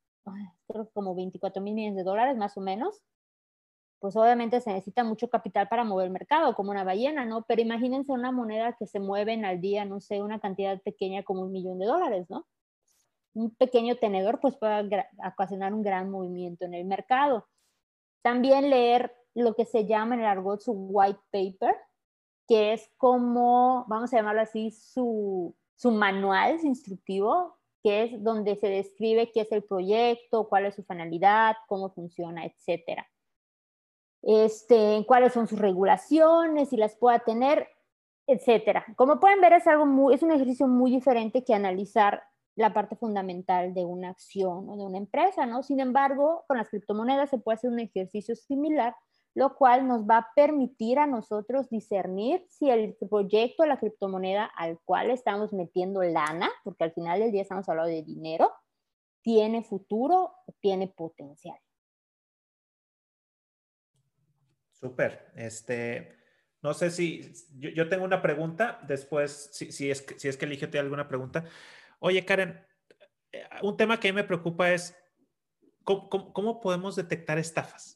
[0.94, 3.04] como 24 mil millones de dólares más o menos
[4.06, 7.44] pues obviamente se necesita mucho capital para mover el mercado, como una ballena, ¿no?
[7.48, 11.42] Pero imagínense una moneda que se mueve al día, no sé, una cantidad pequeña como
[11.42, 12.46] un millón de dólares, ¿no?
[13.34, 17.48] Un pequeño tenedor pues puede ocasionar un gran movimiento en el mercado.
[18.22, 21.76] También leer lo que se llama en el argot su white paper,
[22.48, 28.68] que es como, vamos a llamarlo así, su, su manual instructivo, que es donde se
[28.68, 33.08] describe qué es el proyecto, cuál es su finalidad, cómo funciona, etcétera
[34.26, 37.70] este, cuáles son sus regulaciones, si las pueda tener,
[38.28, 38.84] etcétera.
[38.96, 42.24] Como pueden ver, es, algo muy, es un ejercicio muy diferente que analizar
[42.56, 45.62] la parte fundamental de una acción o de una empresa, ¿no?
[45.62, 48.96] Sin embargo, con las criptomonedas se puede hacer un ejercicio similar,
[49.36, 54.80] lo cual nos va a permitir a nosotros discernir si el proyecto, la criptomoneda al
[54.86, 58.52] cual estamos metiendo lana, porque al final del día estamos hablando de dinero,
[59.22, 60.32] tiene futuro
[60.62, 61.60] tiene potencial.
[64.72, 65.32] Súper.
[65.36, 66.16] Este,
[66.62, 70.70] no sé si yo, tengo una pregunta, después, si, si, es, si es que Eligio
[70.70, 71.46] tiene alguna pregunta.
[72.00, 72.66] Oye, Karen,
[73.32, 74.96] eh, un tema que me preocupa es
[75.84, 77.95] cómo, podemos detectar estafas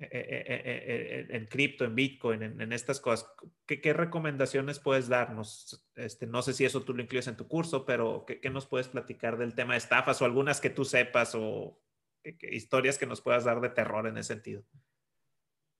[0.00, 3.28] eh, eh, en cripto, en Bitcoin, en, estas cosas.
[3.66, 5.84] ¿Qué, recomendaciones puedes darnos?
[5.96, 8.66] Este, no sé si eso tú lo incluyes en tu curso, pero ¿qué, qué nos
[8.66, 11.80] puedes platicar del tema de estafas o algunas que tú sepas o
[12.22, 14.62] historias que nos puedas dar de terror en ese sentido?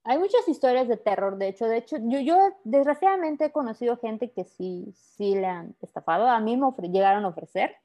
[0.03, 1.66] Hay muchas historias de terror, de hecho.
[1.66, 6.29] De hecho, yo, yo desgraciadamente he conocido gente que sí, sí le han estafado.
[6.29, 7.77] A mí me llegaron a ofrecer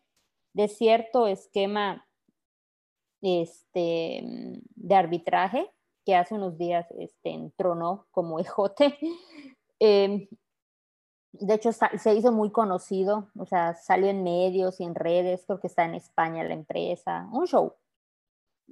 [0.54, 2.08] de cierto esquema
[3.22, 4.24] este,
[4.76, 5.70] de arbitraje
[6.06, 8.98] que hace unos días este, entronó como ejote.
[9.80, 10.30] Em,
[11.34, 15.60] de hecho, se hizo muy conocido, o sea, salió en medios y en redes, creo
[15.60, 17.74] que está en España la empresa, un show.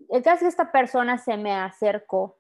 [0.10, 2.38] El caso es que esta persona se me acercó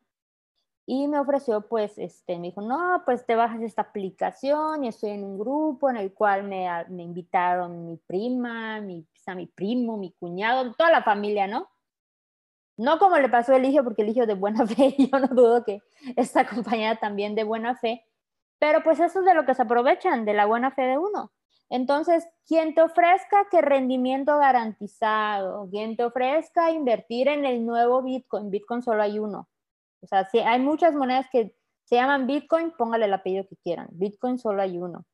[0.85, 5.11] y me ofreció, pues, este, me dijo, no, pues te bajas esta aplicación y estoy
[5.11, 10.11] en un grupo en el cual me, me invitaron mi prima, mi, mi primo, mi
[10.11, 11.67] cuñado, toda la familia, ¿no?
[12.81, 15.81] No como le pasó a Eligio, porque Eligio de buena fe, yo no dudo que
[16.15, 18.05] está acompañada también de buena fe,
[18.59, 21.31] pero pues eso es de lo que se aprovechan, de la buena fe de uno.
[21.69, 28.51] Entonces, quien te ofrezca que rendimiento garantizado, quien te ofrezca invertir en el nuevo Bitcoin,
[28.51, 29.47] Bitcoin solo hay uno,
[30.01, 33.87] o sea, si hay muchas monedas que se llaman Bitcoin, póngale el apellido que quieran.
[33.91, 35.05] Bitcoin solo hay uno.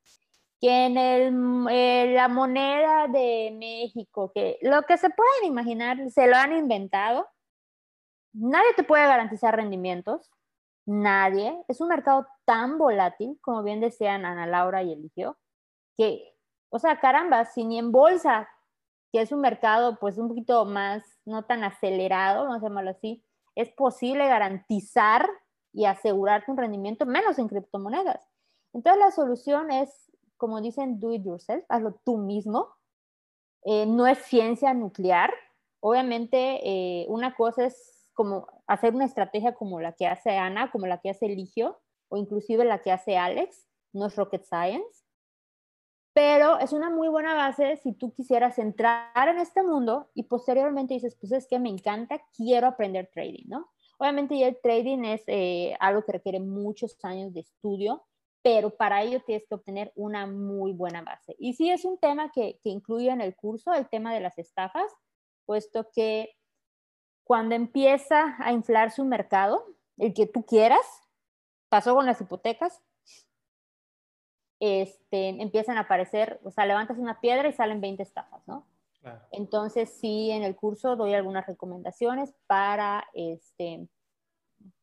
[0.60, 6.26] Que en el, eh, la moneda de México, que lo que se pueden imaginar, se
[6.26, 7.26] lo han inventado.
[8.32, 10.30] Nadie te puede garantizar rendimientos.
[10.86, 11.62] Nadie.
[11.68, 15.36] Es un mercado tan volátil, como bien decían Ana Laura y Eligio,
[15.96, 16.34] que,
[16.70, 18.48] o sea, caramba, si ni en bolsa
[19.12, 23.24] que es un mercado pues un poquito más, no tan acelerado, vamos a llamarlo así,
[23.54, 25.28] es posible garantizar
[25.72, 28.28] y asegurarte un rendimiento menos en criptomonedas.
[28.72, 32.68] Entonces la solución es, como dicen, do it yourself, hazlo tú mismo.
[33.64, 35.32] Eh, no es ciencia nuclear.
[35.80, 40.88] Obviamente, eh, una cosa es como hacer una estrategia como la que hace Ana, como
[40.88, 45.08] la que hace Eligio, o inclusive la que hace Alex, no es rocket science
[46.18, 50.94] pero es una muy buena base si tú quisieras entrar en este mundo y posteriormente
[50.94, 53.70] dices, pues es que me encanta, quiero aprender trading, ¿no?
[53.98, 58.04] Obviamente ya el trading es eh, algo que requiere muchos años de estudio,
[58.42, 61.36] pero para ello tienes que obtener una muy buena base.
[61.38, 64.38] Y sí es un tema que, que incluye en el curso, el tema de las
[64.38, 64.92] estafas,
[65.46, 66.34] puesto que
[67.28, 69.62] cuando empieza a inflarse un mercado,
[69.98, 70.80] el que tú quieras,
[71.68, 72.82] pasó con las hipotecas,
[74.60, 78.66] este, empiezan a aparecer, o sea, levantas una piedra y salen 20 estafas, ¿no?
[79.30, 83.86] Entonces, sí, en el curso doy algunas recomendaciones para este,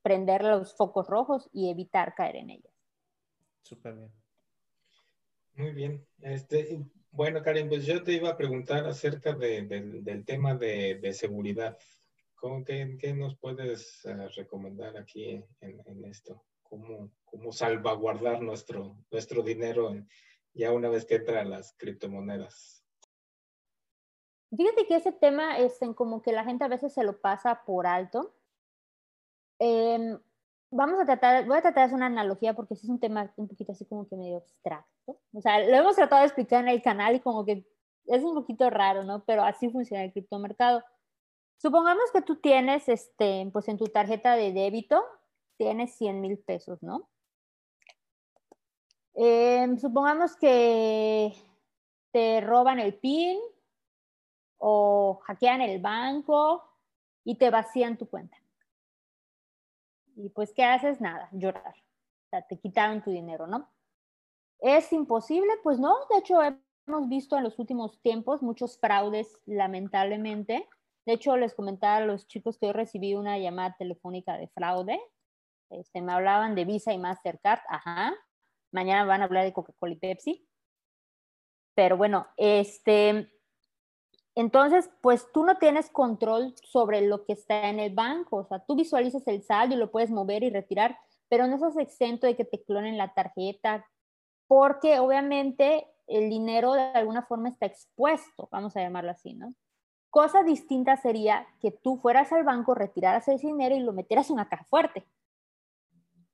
[0.03, 2.73] prender los focos rojos y evitar caer en ellas.
[3.63, 4.11] Súper bien.
[5.55, 6.05] Muy bien.
[6.21, 6.79] Este,
[7.15, 11.77] bueno, Karen, pues yo te iba a preguntar acerca del tema de, seguridad.
[12.35, 16.43] ¿Cómo, qué, qué, nos puedes eh, recomendar aquí en esto?
[16.69, 19.93] cómo, salvaguardar nuestro, nuestro dinero
[20.53, 22.83] ya una vez que entran las criptomonedas.
[24.55, 27.63] Fíjate que ese tema es en como que la gente a veces se lo pasa
[27.65, 28.33] por alto.
[29.59, 30.17] Em,
[30.71, 33.47] vamos a tratar, voy a tratar de hacer una analogía porque es un tema un
[33.47, 35.19] poquito así como que medio abstracto.
[35.33, 37.65] O sea, lo hemos tratado de explicar en el canal y como que
[38.05, 39.25] es un poquito raro, ¿no?
[39.25, 40.83] Pero así funciona el criptomercado.
[41.57, 45.03] Supongamos que tú tienes, este, pues en tu tarjeta de débito,
[45.57, 47.09] tienes 100 mil pesos, ¿no?
[49.13, 51.33] Em, supongamos que
[52.11, 53.39] te roban el PIN
[54.57, 56.63] o hackean el banco
[57.23, 58.37] y te vacían tu cuenta.
[60.15, 61.01] Y pues, ¿qué haces?
[61.01, 61.75] Nada, llorar.
[62.25, 63.69] O sea, te quitaron tu dinero, ¿no?
[64.59, 65.51] ¿Es imposible?
[65.63, 70.67] Pues no, de hecho hemos visto en los últimos tiempos muchos fraudes, lamentablemente.
[71.05, 74.99] De hecho, les comentaba a los chicos que hoy recibí una llamada telefónica de fraude
[75.69, 78.13] este, me hablaban de Visa y Mastercard, ajá.
[78.71, 80.47] Mañana van a hablar de Coca-Cola y Pepsi.
[81.75, 83.31] Pero bueno, este,
[84.35, 88.37] entonces, pues tú no tienes control sobre lo que está en el banco.
[88.37, 90.97] O sea, tú visualizas el saldo y lo puedes mover y retirar,
[91.29, 93.85] pero no estás exento de que te clonen la tarjeta,
[94.47, 99.55] porque obviamente el dinero de alguna forma está expuesto, vamos a llamarlo así, ¿no?
[100.15, 104.35] Cosa distinta sería que tú fueras al banco, retiraras ese dinero y lo metieras en
[104.35, 105.05] una caja fuerte.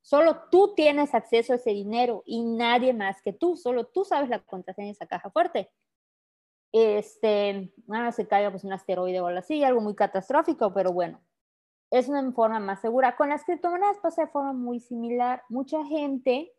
[0.00, 3.56] Solo tú tienes acceso a ese dinero y nadie más que tú.
[3.56, 5.68] Solo tú sabes la contraseña de esa caja fuerte.
[6.70, 11.20] Este, nada, se caiga pues un asteroide o algo así, algo muy catastrófico, pero bueno,
[11.90, 13.16] es una forma más segura.
[13.16, 15.42] Con las criptomonedas pasa de forma muy similar.
[15.48, 16.52] Mucha gente,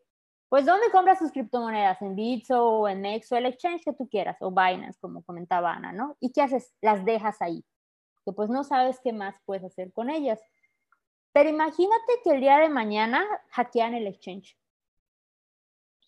[0.54, 2.00] pues, ¿dónde compras sus criptomonedas?
[2.00, 5.90] En Bitso o en Nexo, el exchange que tú quieras, o Binance, como comentaba Ana,
[5.90, 6.16] ¿no?
[6.20, 6.72] ¿Y qué haces?
[6.80, 7.64] Las dejas ahí,
[8.24, 10.40] que pues no sabes qué más puedes hacer con ellas.
[11.32, 14.56] Pero imagínate que el día de mañana hackean el exchange.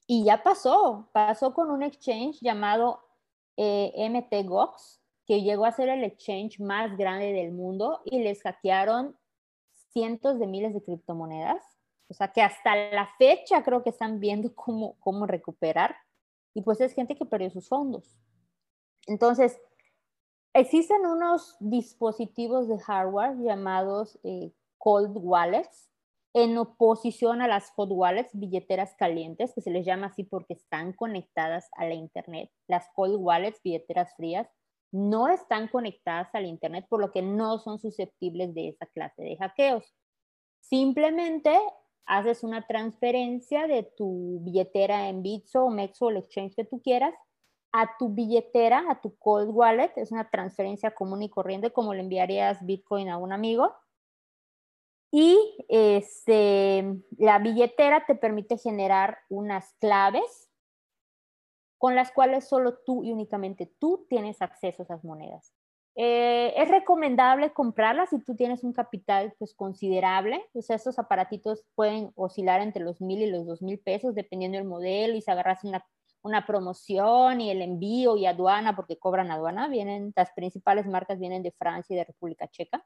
[0.07, 3.01] Y ya pasó, pasó con un exchange llamado
[3.57, 9.18] eh, MTGOX, que llegó a ser el exchange más grande del mundo y les hackearon
[9.90, 11.76] cientos de miles de criptomonedas.
[12.09, 15.97] O sea que hasta la fecha creo que están viendo cómo, cómo recuperar.
[16.55, 18.17] Y pues es gente que perdió sus fondos.
[19.07, 19.61] Entonces,
[20.55, 25.91] existen unos dispositivos de hardware llamados eh, cold wallets
[26.37, 30.93] en oposición a las hot wallets, billeteras calientes, que se les llama así porque están
[30.93, 32.51] conectadas a la Internet.
[32.69, 34.47] Las cold wallets, billeteras frías,
[34.93, 39.39] no están conectadas al Internet, por lo que no son susceptibles de esa clase de
[39.39, 39.95] hackeos.
[40.61, 41.59] Simplemente
[42.07, 46.81] haces una transferencia de tu billetera en Bitso o Mexo o el exchange que tú
[46.81, 47.15] quieras
[47.73, 49.93] a tu billetera, a tu cold wallet.
[49.97, 53.75] Es una transferencia común y corriente como le enviarías Bitcoin a un amigo
[55.11, 56.85] y este,
[57.17, 60.51] la billetera te permite generar unas claves
[61.79, 65.56] con las cuales solo tú y únicamente tú tienes acceso a esas monedas.
[65.99, 70.44] Eh, es recomendable comprarlas si tú tienes un capital pues considerable.
[70.53, 74.66] Pues estos aparatitos pueden oscilar entre los mil y los dos mil pesos dependiendo del
[74.66, 75.84] modelo y si agarras una,
[76.22, 79.68] una promoción y el envío y aduana porque cobran aduana.
[79.68, 82.84] Vienen, las principales marcas vienen de Francia y de República Checa.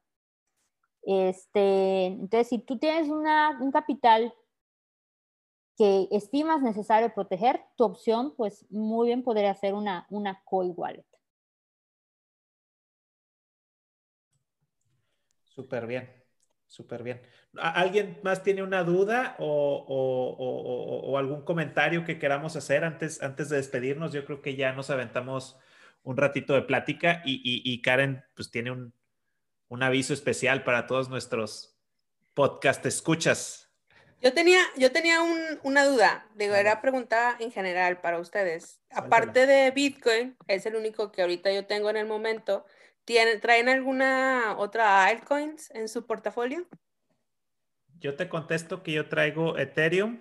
[1.02, 4.32] Este, entonces, si tú tienes un capital
[5.76, 11.09] que estimas necesario proteger, tu opción, pues muy bien podría ser una, una cold wallet.
[15.60, 16.10] Súper bien,
[16.68, 17.20] súper bien.
[17.58, 24.14] ¿Alguien más tiene una duda o, algún comentario que queramos hacer antes, antes de despedirnos?
[24.14, 25.58] Yo creo que ya nos aventamos
[26.02, 28.94] un ratito de plática y, Karen pues tiene un,
[29.68, 31.78] un, aviso especial para todos nuestros
[32.32, 33.70] podcast escuchas.
[34.22, 35.18] Yo tenía, yo tenía
[35.62, 38.80] una duda, digo, era pregunta en general para ustedes.
[38.90, 42.64] Aparte de Bitcoin, es el único que ahorita yo tengo en el momento.
[43.10, 46.68] ¿Tienen, ¿Traen alguna otra altcoins en su portafolio?
[47.98, 50.20] Yo te contesto que yo traigo Ethereum,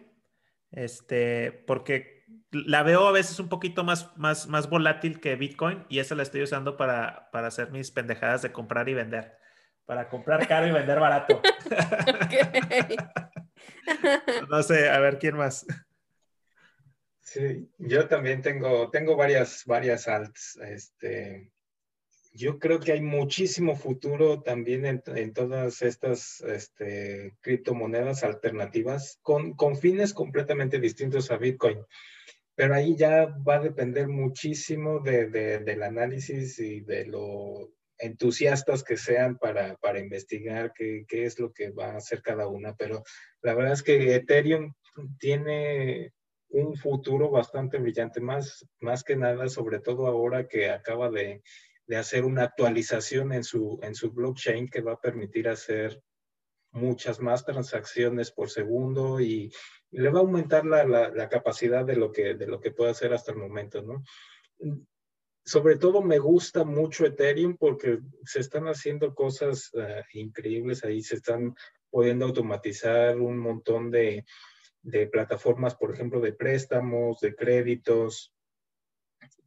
[0.71, 5.99] este, porque la veo a veces un poquito más, más, más volátil que Bitcoin y
[5.99, 9.37] esa la estoy usando para, para hacer mis pendejadas de comprar y vender.
[9.85, 11.43] Para comprar caro y vender barato.
[14.49, 15.63] no sé, a ver, ¿quién más?
[17.21, 20.57] Sí, yo también tengo, tengo varias, varias alts.
[20.63, 21.51] Este,
[22.39, 29.75] yo creo que hay muchísimo futuro también en, todas estas este, criptomonedas alternativas con, con
[29.75, 31.83] fines completamente distintos a Bitcoin.
[32.55, 38.95] Pero ahí ya va a depender muchísimo de, del análisis y de lo entusiastas que
[38.95, 42.73] sean para, para investigar qué, qué, es lo que va a hacer cada una.
[42.77, 43.03] Pero
[43.41, 44.73] la verdad es que Ethereum
[45.19, 46.13] tiene
[46.51, 51.41] un futuro bastante brillante, más, más que nada, sobre todo ahora que acaba de,
[51.89, 55.99] de hacer una actualización en su, en su blockchain que va a permitir hacer
[56.71, 59.51] muchas más transacciones por segundo y,
[59.91, 63.11] le va a aumentar la, la, capacidad de lo, que, de lo que puede hacer
[63.11, 64.03] hasta el momento, ¿no?
[65.43, 71.15] sobre todo me gusta mucho Ethereum porque se están haciendo cosas uh, increíbles ahí, se
[71.15, 71.55] están
[71.89, 74.25] pudiendo automatizar un montón de,
[74.83, 78.31] de, plataformas, por ejemplo, de préstamos, de créditos,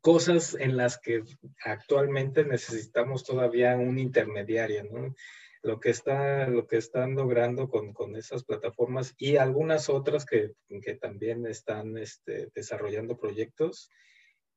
[0.02, 1.22] cosas en las que
[1.64, 5.14] actualmente necesitamos todavía un intermediario, ¿no?
[5.62, 10.54] Lo que, está, lo que están logrando con, con esas plataformas y algunas otras que,
[10.82, 13.88] que también están este, desarrollando proyectos,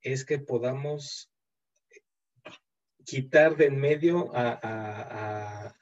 [0.02, 1.32] es que podamos
[3.06, 5.74] quitar de en medio a,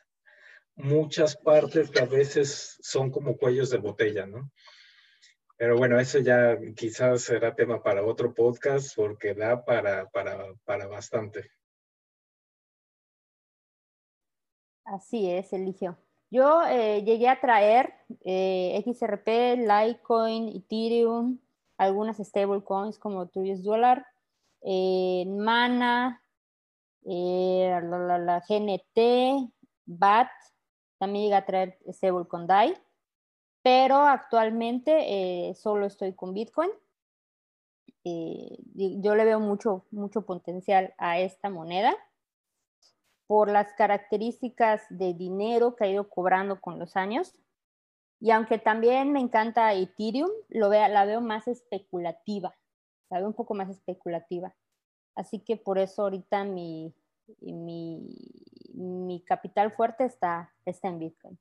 [0.76, 4.52] muchas partes que a veces son como cuellos de botella, ¿no?
[5.64, 11.52] Pero bueno, eso ya quizás será tema para otro podcast porque da para, para, bastante.
[14.84, 15.98] Así es, Eligio.
[16.30, 17.94] Yo eh, llegué a traer
[18.26, 21.40] eh, XRP, Litecoin, Ethereum,
[21.78, 24.06] algunas stablecoins como Tuyos Dollar,
[24.64, 26.22] eh, Mana,
[27.06, 29.50] eh, la, GNT,
[29.86, 30.28] BAT,
[30.98, 31.80] también llega a traer
[32.28, 32.76] con DAI,
[33.64, 36.70] pero actualmente eh, solo estoy con Bitcoin.
[38.04, 41.96] yo le veo mucho, mucho potencial a esta moneda
[43.26, 47.34] por las características de dinero que ha ido cobrando con los años.
[48.20, 52.56] Y aunque también me encanta Ethereum, lo la veo más especulativa
[53.20, 54.56] la un poco más especulativa.
[55.16, 56.94] Así que por eso ahorita mi,
[57.40, 58.08] mi,
[58.74, 61.40] mi capital fuerte está, está en Bitcoin.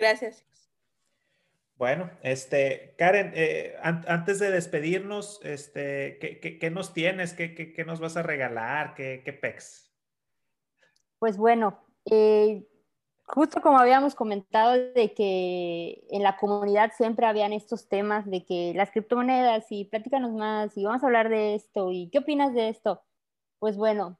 [0.00, 0.44] Gracias.
[1.76, 7.32] Bueno, este, Karen, eh, antes de despedirnos, este, ¿qué, qué, nos tienes?
[7.32, 8.94] ¿Qué, ¿Qué, nos vas a regalar?
[8.94, 9.90] ¿Qué, qué pex?
[11.18, 12.66] Pues bueno, eh,
[13.24, 18.72] justo como habíamos comentado de que en la comunidad siempre habían estos temas de que
[18.74, 22.68] las criptomonedas y platícanos más y vamos a hablar de esto y qué opinas de
[22.68, 23.02] esto.
[23.58, 24.18] Pues bueno,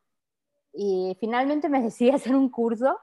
[0.73, 2.99] y finalmente me decidí hacer un curso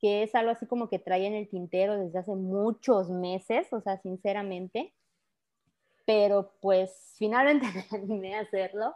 [0.00, 3.80] que es algo así como que traía en el tintero desde hace muchos meses, o
[3.80, 4.94] sea, sinceramente,
[6.06, 8.94] pero pues finalmente me animé a hacerlo,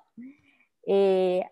[0.86, 1.44] eh,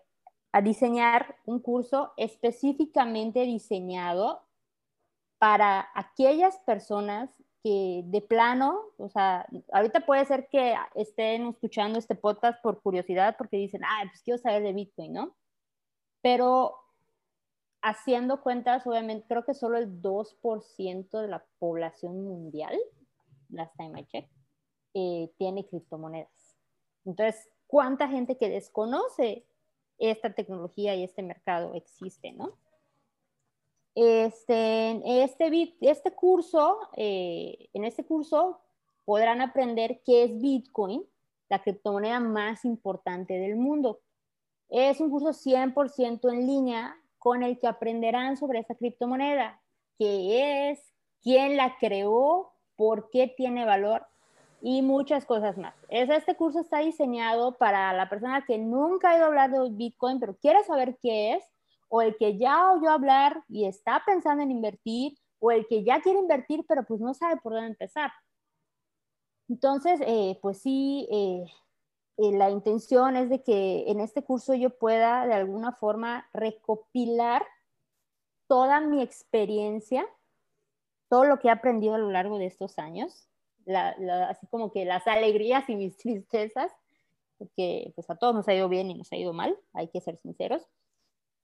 [0.51, 4.41] a diseñar un curso específicamente diseñado
[5.37, 7.29] para aquellas personas
[7.63, 13.35] que de plano, o sea, ahorita puede ser que estén escuchando este podcast por curiosidad
[13.37, 15.35] porque dicen, ah, pues quiero saber de Bitcoin, ¿no?
[16.21, 16.75] Pero
[17.81, 22.77] haciendo cuentas, obviamente, creo que solo el 2% de la población mundial,
[23.49, 24.31] last time I checked,
[24.93, 26.57] eh, tiene criptomonedas.
[27.05, 29.45] Entonces, ¿cuánta gente que desconoce
[29.97, 32.57] esta tecnología y este mercado existe, no?
[33.93, 38.61] Este, este, este curso, eh, en este curso
[39.05, 41.05] podrán aprender qué es Bitcoin,
[41.49, 43.99] la criptomoneda más importante del mundo.
[44.69, 49.61] Es un curso 100% en línea con el que aprenderán sobre esta criptomoneda,
[49.99, 50.91] qué es,
[51.21, 54.07] quién la creó, por qué tiene valor
[54.59, 55.75] y muchas cosas más.
[55.87, 60.19] Este curso está diseñado para la persona que nunca ha ido a hablar de Bitcoin,
[60.19, 61.43] pero quiere saber qué es
[61.89, 66.01] o el que ya oyó hablar y está pensando en invertir, o el que ya
[66.01, 68.11] quiere invertir, pero pues no sabe por dónde empezar.
[69.47, 71.45] Entonces, eh, pues sí, eh,
[72.21, 77.45] eh, la intención es de que en este curso yo pueda de alguna forma recopilar
[78.47, 80.05] toda mi experiencia,
[81.09, 83.27] todo lo que he aprendido a lo largo de estos años,
[84.29, 86.71] así como que las alegrías y mis tristezas,
[87.37, 90.01] porque pues a todos nos ha ido bien y nos ha ido mal, hay que
[90.01, 90.67] ser sinceros,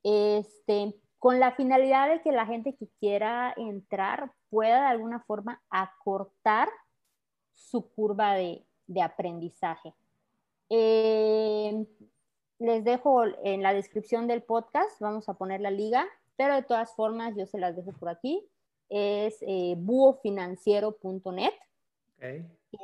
[0.03, 5.61] este, con la finalidad de que la gente que quiera entrar pueda de alguna forma
[5.69, 6.69] acortar
[7.53, 8.63] su curva de,
[9.01, 9.93] aprendizaje.
[10.69, 11.85] Eh,
[12.59, 16.95] les dejo en la descripción del podcast, vamos a poner la liga, pero de todas
[16.95, 18.47] formas yo se las dejo por aquí.
[18.89, 21.53] Es eh, buofinanciero.net.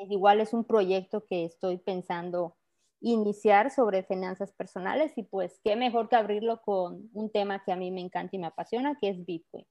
[0.10, 2.55] Igual es un proyecto que estoy pensando
[3.01, 7.76] iniciar sobre finanzas personales y pues qué mejor que abrirlo con un tema que a
[7.76, 9.65] mí me encanta y me apasiona, que es Bitcoin.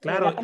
[0.00, 0.34] Claro.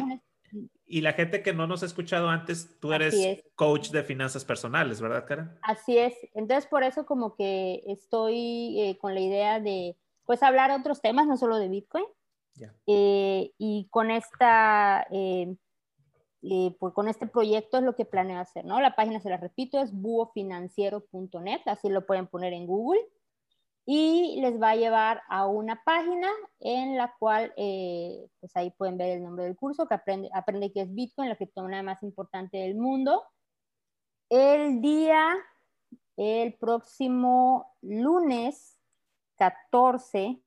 [0.86, 5.00] Y la gente que no nos ha escuchado antes, tú eres coach de finanzas personales,
[5.00, 5.50] ¿verdad, Karen?
[5.62, 6.14] Así es.
[6.34, 11.26] Entonces, por eso como que estoy eh, con la idea de, pues, hablar otros temas,
[11.26, 12.04] no solo de Bitcoin.
[12.86, 15.54] Eh, y con esta, eh,
[16.78, 18.80] pues, con este proyecto es lo que planeo hacer, ¿no?
[18.80, 23.00] La página, se la repito, es buofinanciero.net, así lo pueden poner en Google
[23.92, 26.28] y les va a llevar a una página
[26.60, 30.70] en la cual, eh, pues ahí pueden ver el nombre del curso, que aprende, aprende
[30.70, 33.24] qué es Bitcoin, la criptomoneda más importante del mundo.
[34.28, 35.36] El día,
[36.16, 38.78] el próximo lunes
[39.38, 40.40] 14,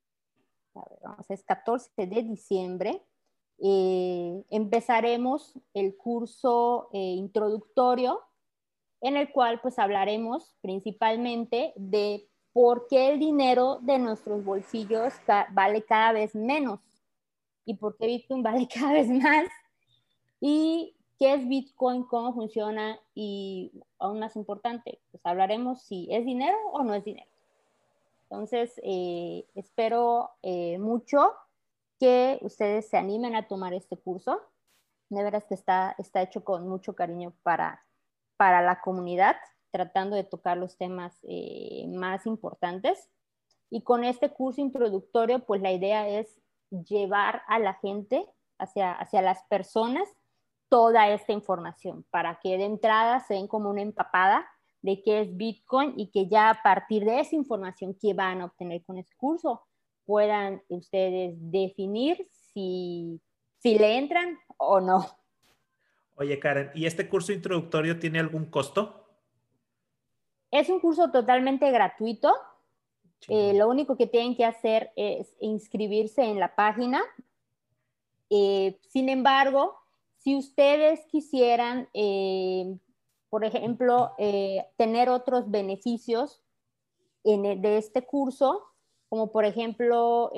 [0.75, 3.05] a ver, vamos, es 14 de diciembre,
[3.59, 8.21] eh, empezaremos el curso eh, introductorio
[9.01, 15.13] en el cual pues hablaremos principalmente de por qué el dinero de nuestros bolsillos
[15.51, 16.79] vale cada vez menos
[17.65, 19.47] y por qué Bitcoin vale cada vez más
[20.39, 26.57] y qué es Bitcoin, cómo funciona y aún más importante, pues hablaremos si es dinero
[26.71, 27.29] o no es dinero.
[28.23, 31.33] Entonces, eh, espero eh, mucho
[31.99, 34.41] que ustedes se animen a tomar este curso.
[35.09, 37.85] De veras que está, está hecho con mucho cariño para,
[38.35, 39.35] para la comunidad
[39.73, 43.09] tratando de tocar los temas eh, más importantes.
[43.71, 46.39] Y con este curso introductorio, pues la idea es
[46.69, 48.23] llevar a la gente,
[48.59, 50.07] hacia, hacia las personas,
[50.69, 54.47] toda esta información para que de entrada se den como una empapada
[54.83, 58.45] de qué es Bitcoin y que ya a partir de esa información que van a
[58.45, 59.61] obtener con este curso
[60.05, 63.19] puedan ustedes definir si,
[63.57, 65.07] si le entran o no.
[66.15, 69.02] Oye, Karen, ¿y este curso introductorio tiene algún costo?
[70.53, 72.31] Es un curso totalmente gratuito.
[73.27, 77.01] Eh, lo único que tienen que hacer es inscribirse en la página.
[78.29, 79.73] Eh, sin embargo,
[80.19, 82.77] si ustedes quisieran, eh,
[83.31, 84.11] por ejemplo,
[84.77, 86.43] tener otros beneficios
[87.23, 88.61] de este curso,
[89.09, 90.31] como por ejemplo,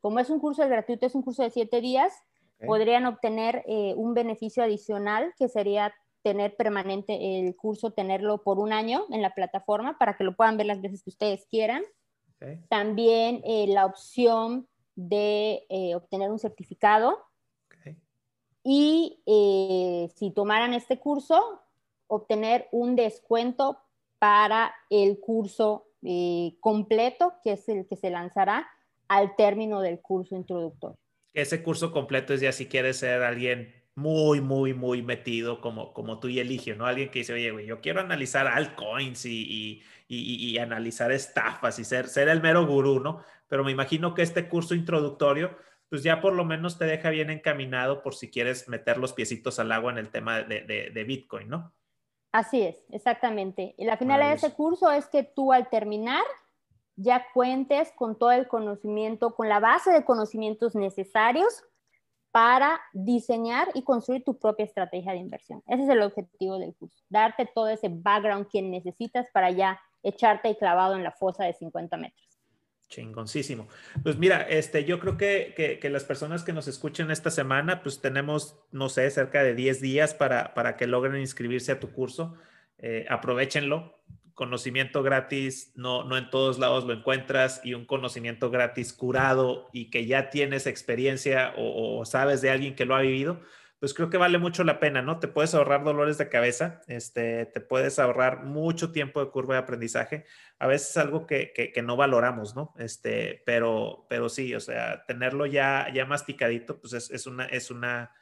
[0.00, 2.12] como es un curso gratuito, es un curso de siete días,
[2.64, 3.64] podrían obtener
[3.96, 5.92] un beneficio adicional que sería
[6.22, 10.56] tener permanente el curso, tenerlo por un año en la plataforma para que lo puedan
[10.56, 11.82] ver las veces que ustedes quieran.
[12.68, 14.66] También eh, la opción
[14.96, 17.18] de eh, obtener un certificado.
[18.64, 21.62] Y eh, si tomaran este curso,
[22.06, 23.78] obtener un descuento
[24.18, 25.86] para el curso
[26.60, 28.68] completo, que es el que se lanzará
[29.08, 30.96] al término del curso introductorio.
[31.32, 36.18] Ese curso completo es ya si quieres ser alguien muy, muy, muy metido como, como
[36.18, 36.86] tú y Eligio, ¿no?
[36.86, 41.84] Alguien que dice, oye, güey, yo quiero analizar altcoins y, y, y, analizar estafas y
[41.84, 43.22] ser, ser el mero gurú, ¿no?
[43.48, 45.56] Pero me imagino que este curso introductorio,
[45.90, 49.58] pues ya por lo menos te deja bien encaminado por si quieres meter los piecitos
[49.58, 51.74] al agua en el tema de, de, Bitcoin, ¿no?
[52.32, 53.74] Así es, exactamente.
[53.76, 56.24] Y la finalidad de ese curso es que tú al terminar
[56.96, 61.64] ya cuentes con todo el conocimiento, con la base de conocimientos necesarios
[62.32, 65.62] para diseñar y construir tu propia estrategia de inversión.
[65.68, 70.56] Ese es el objetivo del curso, darte todo ese background que necesitas para ya echarte
[70.56, 72.26] clavado en la fosa de 50 metros.
[72.88, 73.68] Chingoncísimo.
[74.02, 78.02] Pues mira, este, yo creo que, que, las personas que nos escuchen esta semana, pues
[78.02, 82.34] tenemos, no sé, cerca de 10 días para, para que logren inscribirse a tu curso.
[82.76, 83.98] Eh, aprovechenlo
[84.34, 89.90] conocimiento gratis no, no en todos lados lo encuentras y un conocimiento gratis curado y
[89.90, 93.40] que ya tienes experiencia o, sabes de alguien que lo ha vivido,
[93.78, 95.18] pues creo que vale mucho la pena, ¿no?
[95.18, 99.60] Te puedes ahorrar dolores de cabeza, este, te puedes ahorrar mucho tiempo de curva de
[99.62, 100.24] aprendizaje.
[100.60, 102.74] A veces es algo que, que, no valoramos, ¿no?
[102.78, 107.72] Este, pero, pero sí, o sea, tenerlo ya, ya masticadito, pues es, es una, es,
[107.72, 108.14] una,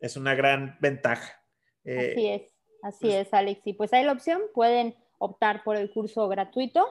[0.00, 1.44] es una gran ventaja.
[1.84, 2.42] Eh, así es,
[2.82, 3.60] así pues es, Alex.
[3.66, 6.86] Y pues hay la opción, pueden optar por el curso gratuito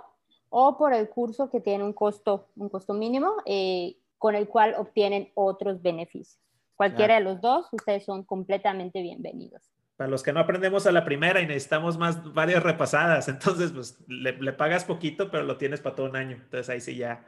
[0.49, 4.75] o por el curso que tiene un costo, un costo mínimo, eh, con el cual
[4.77, 6.39] obtienen otros beneficios.
[6.75, 9.63] Cualquiera de los dos, ustedes son completamente bienvenidos.
[9.95, 13.97] Para los que no aprendemos a la primera y necesitamos más varias repasadas, entonces pues
[14.07, 16.35] le, pagas poquito, pero lo tienes para todo un año.
[16.35, 17.25] Entonces ahí sí ya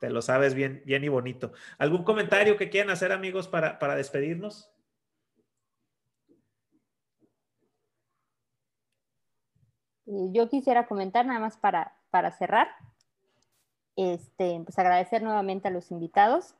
[0.00, 1.52] te lo sabes bien, bien y bonito.
[1.78, 4.70] ¿Algún comentario que quieran hacer amigos para, para despedirnos?
[10.06, 12.68] Yo quisiera comentar nada más para, para cerrar.
[13.96, 16.54] Este, pues agradecer nuevamente a los invitados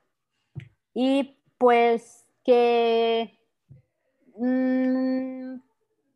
[0.95, 3.39] y pues que
[4.37, 5.57] mm,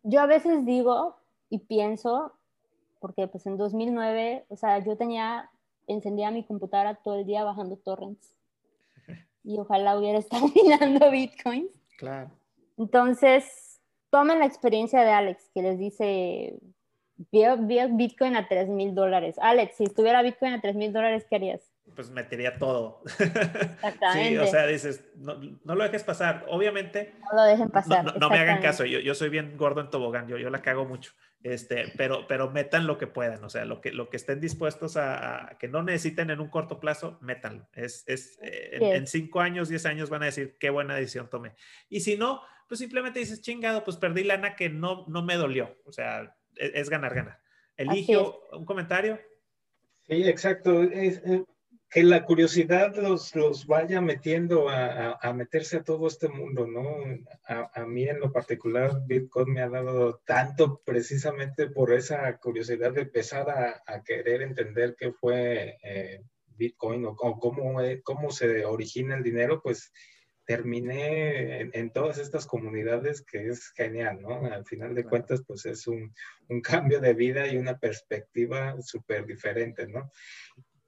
[0.05, 1.17] yo a veces digo
[1.51, 2.33] y pienso,
[3.01, 5.51] porque pues en 2009, o sea, yo tenía,
[5.87, 8.35] encendía mi computadora todo el día bajando torrents
[9.45, 11.71] y ojalá hubiera estado minando bitcoins.
[11.99, 12.31] Claro.
[12.79, 13.79] Entonces,
[14.09, 16.59] tomen la experiencia de Alex, que les dice,
[17.31, 19.37] vio, Bitcoin a 3 mil dólares.
[19.41, 21.71] Alex, si estuviera Bitcoin a 3 mil dólares, ¿qué harías?
[21.95, 23.03] pues metería todo.
[23.05, 24.29] Exactamente.
[24.29, 26.47] sí, o sea, dices, no, no, lo dejes pasar.
[26.49, 27.15] Obviamente.
[27.31, 28.19] No lo dejen pasar.
[28.19, 30.85] No, me hagan caso, yo, yo, soy bien gordo en tobogán, yo, yo la cago
[30.85, 31.13] mucho.
[31.43, 34.99] Este, pero, pero metan lo que puedan, o sea, lo que, lo que estén dispuestos
[34.99, 37.67] a, que no necesiten en un corto plazo, métanlo.
[37.75, 41.55] Es, es, eh, en, cinco años, diez años van a decir qué buena decisión tomé.
[41.89, 45.77] Y si no, pues simplemente dices, chingado, pues perdí lana que no, no me dolió.
[45.87, 47.41] O sea, es, es ganar, ganar.
[47.77, 49.19] Eligio un comentario.
[50.07, 50.83] Sí, exacto.
[50.83, 51.45] Es, eh,
[51.91, 56.85] que la curiosidad los, los vaya metiendo a, a, meterse a todo este mundo, ¿no?
[57.49, 62.93] A, a, mí en lo particular, Bitcoin me ha dado tanto precisamente por esa curiosidad
[62.93, 69.17] de empezar a, querer entender qué fue eh, Bitcoin o, cómo, eh, cómo se origina
[69.17, 69.93] el dinero, pues
[70.51, 74.47] terminé en, en, todas estas comunidades que es genial, ¿no?
[74.47, 76.13] Al final de cuentas, pues es un,
[76.49, 76.61] un
[76.91, 80.11] cambio de vida y una perspectiva súper diferente, ¿no?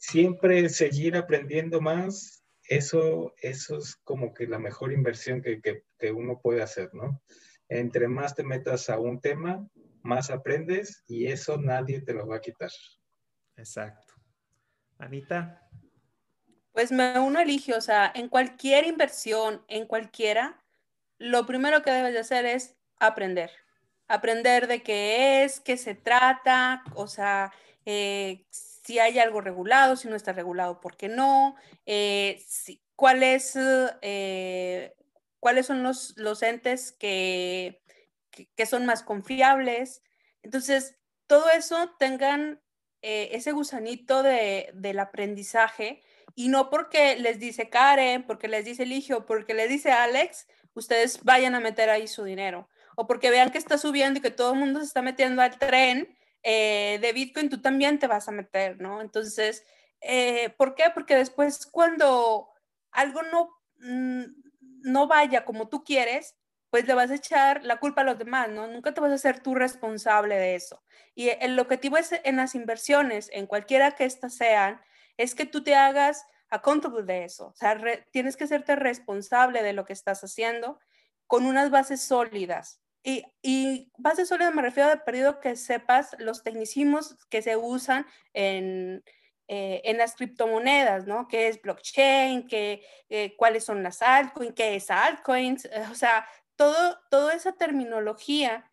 [0.02, 6.40] siempre seguir aprendiendo más, eso, eso es como que la mejor inversión que, que, uno
[6.42, 7.22] puede hacer, ¿no?
[7.68, 9.64] Entre más te metas a un tema,
[10.02, 12.70] más aprendes y eso nadie te lo va a quitar.
[13.56, 14.14] Exacto.
[14.98, 15.68] Anita.
[16.72, 20.62] Pues me uno elige, o sea, en cualquier inversión, en cualquiera,
[21.18, 23.50] lo primero que debes de hacer es aprender.
[24.08, 27.52] Aprender de qué es, qué se trata, o sea,
[27.84, 31.56] eh, si hay algo regulado, si no está regulado, ¿por qué no?
[31.86, 32.42] Eh,
[32.96, 34.94] ¿cuáles, eh,
[35.40, 37.82] ¿Cuáles son los, los entes que,
[38.30, 40.02] que, son más confiables?
[40.42, 40.96] Entonces,
[41.26, 42.60] todo eso tengan
[43.02, 46.02] eh, ese gusanito de, del aprendizaje
[46.34, 51.22] y no porque les dice Karen, porque les dice Eligio, porque les dice Alex, ustedes
[51.22, 52.68] vayan a meter ahí su dinero.
[52.96, 55.58] O porque vean que está subiendo y que todo el mundo se está metiendo al
[55.58, 59.00] tren eh, de Bitcoin, tú también te vas a meter, ¿no?
[59.00, 59.64] Entonces,
[60.00, 60.84] eh, ¿por qué?
[60.92, 62.48] Porque después cuando
[62.90, 64.24] algo no, mm,
[64.82, 66.36] no vaya como tú quieres,
[66.70, 68.66] pues le vas a echar la culpa a los demás, ¿no?
[68.66, 70.82] Nunca te vas a ser tú responsable de eso.
[71.14, 74.80] Y el objetivo es en las inversiones, en cualquiera que éstas sean,
[75.16, 77.48] es que tú te hagas accountable de eso.
[77.48, 77.80] O sea,
[78.10, 80.78] tienes que serte responsable de lo que estás haciendo
[81.26, 82.80] con unas bases sólidas.
[83.02, 88.06] Y, y base sólida me refiero al periodo que sepas los tecnicismos que se usan
[88.32, 89.02] en,
[89.48, 91.26] eh, en las criptomonedas, ¿no?
[91.26, 92.46] ¿Qué es blockchain?
[92.46, 94.54] ¿Qué, eh, ¿Cuáles son las altcoins?
[94.54, 95.68] ¿Qué es altcoins?
[95.90, 96.26] O sea,
[96.56, 98.70] todo, toda esa terminología,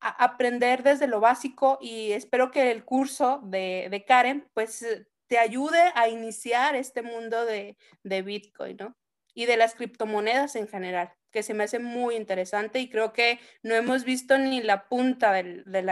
[0.00, 4.84] aprender desde lo básico y espero que el curso de, de, Karen, pues,
[5.32, 8.98] te ayude a iniciar este mundo de, de Bitcoin, ¿no?
[9.32, 13.40] Y de las criptomonedas en general que se me hace muy interesante y creo que
[13.62, 15.90] no hemos visto ni la punta del, del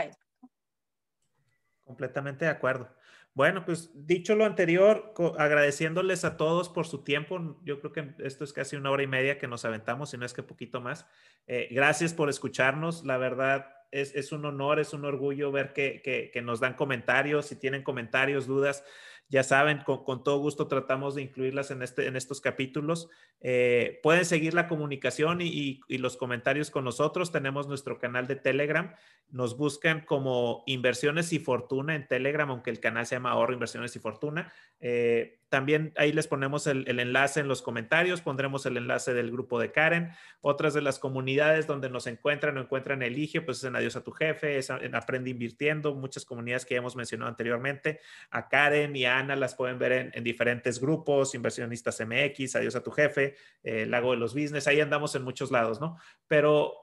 [1.85, 2.95] Completamente de acuerdo.
[3.33, 7.59] Bueno, pues dicho lo anterior, agradeciéndoles a todos por su tiempo.
[7.65, 10.27] Yo creo que esto es casi una hora y media que nos aventamos, si no
[10.27, 11.07] es que poquito más.
[11.47, 13.07] Eh, gracias por escucharnos.
[13.07, 16.75] La verdad es, es, un honor, es un orgullo ver que, que, que nos dan
[16.75, 17.47] comentarios.
[17.47, 18.85] Si tienen comentarios, dudas,
[19.31, 23.09] ya saben, con, todo gusto tratamos de incluirlas en, este, en estos capítulos.
[23.40, 27.31] Eh, pueden seguir la comunicación y, los comentarios con nosotros.
[27.31, 28.93] Tenemos nuestro canal de Telegram.
[29.28, 33.94] Nos buscan como Inversiones y Fortuna en Telegram, aunque el canal se llama Ahorro, Inversiones
[33.94, 34.52] y Fortuna.
[34.81, 39.59] Eh, también ahí les ponemos el, enlace en los comentarios, pondremos el enlace del grupo
[39.59, 40.12] de Karen.
[40.40, 44.05] Otras de las comunidades donde nos encuentran o encuentran Eligio, pues es en Adiós a
[44.05, 48.01] tu Jefe, es en Aprende Invirtiendo, muchas comunidades que ya hemos mencionado anteriormente.
[48.31, 52.82] A Karen y a Ana las pueden ver en, diferentes grupos, Inversionistas MX, Adiós a
[52.85, 55.98] tu Jefe, eh, Lago de los Business, ahí andamos en muchos lados, ¿no?
[56.28, 56.74] Pero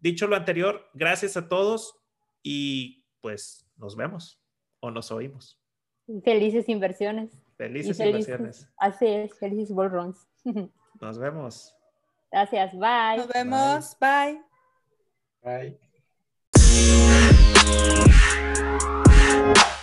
[0.00, 2.02] dicho lo anterior, gracias a todos
[2.42, 4.42] y pues nos vemos
[4.80, 5.60] o nos oímos.
[6.24, 7.45] Felices inversiones.
[7.56, 8.68] Felices, inversiones.
[8.76, 10.14] Así es, felices bull
[11.00, 11.74] Nos vemos.
[12.30, 13.16] Gracias, bye.
[13.16, 14.42] Nos vemos, bye.
[15.42, 15.78] Bye.
[19.52, 19.75] bye.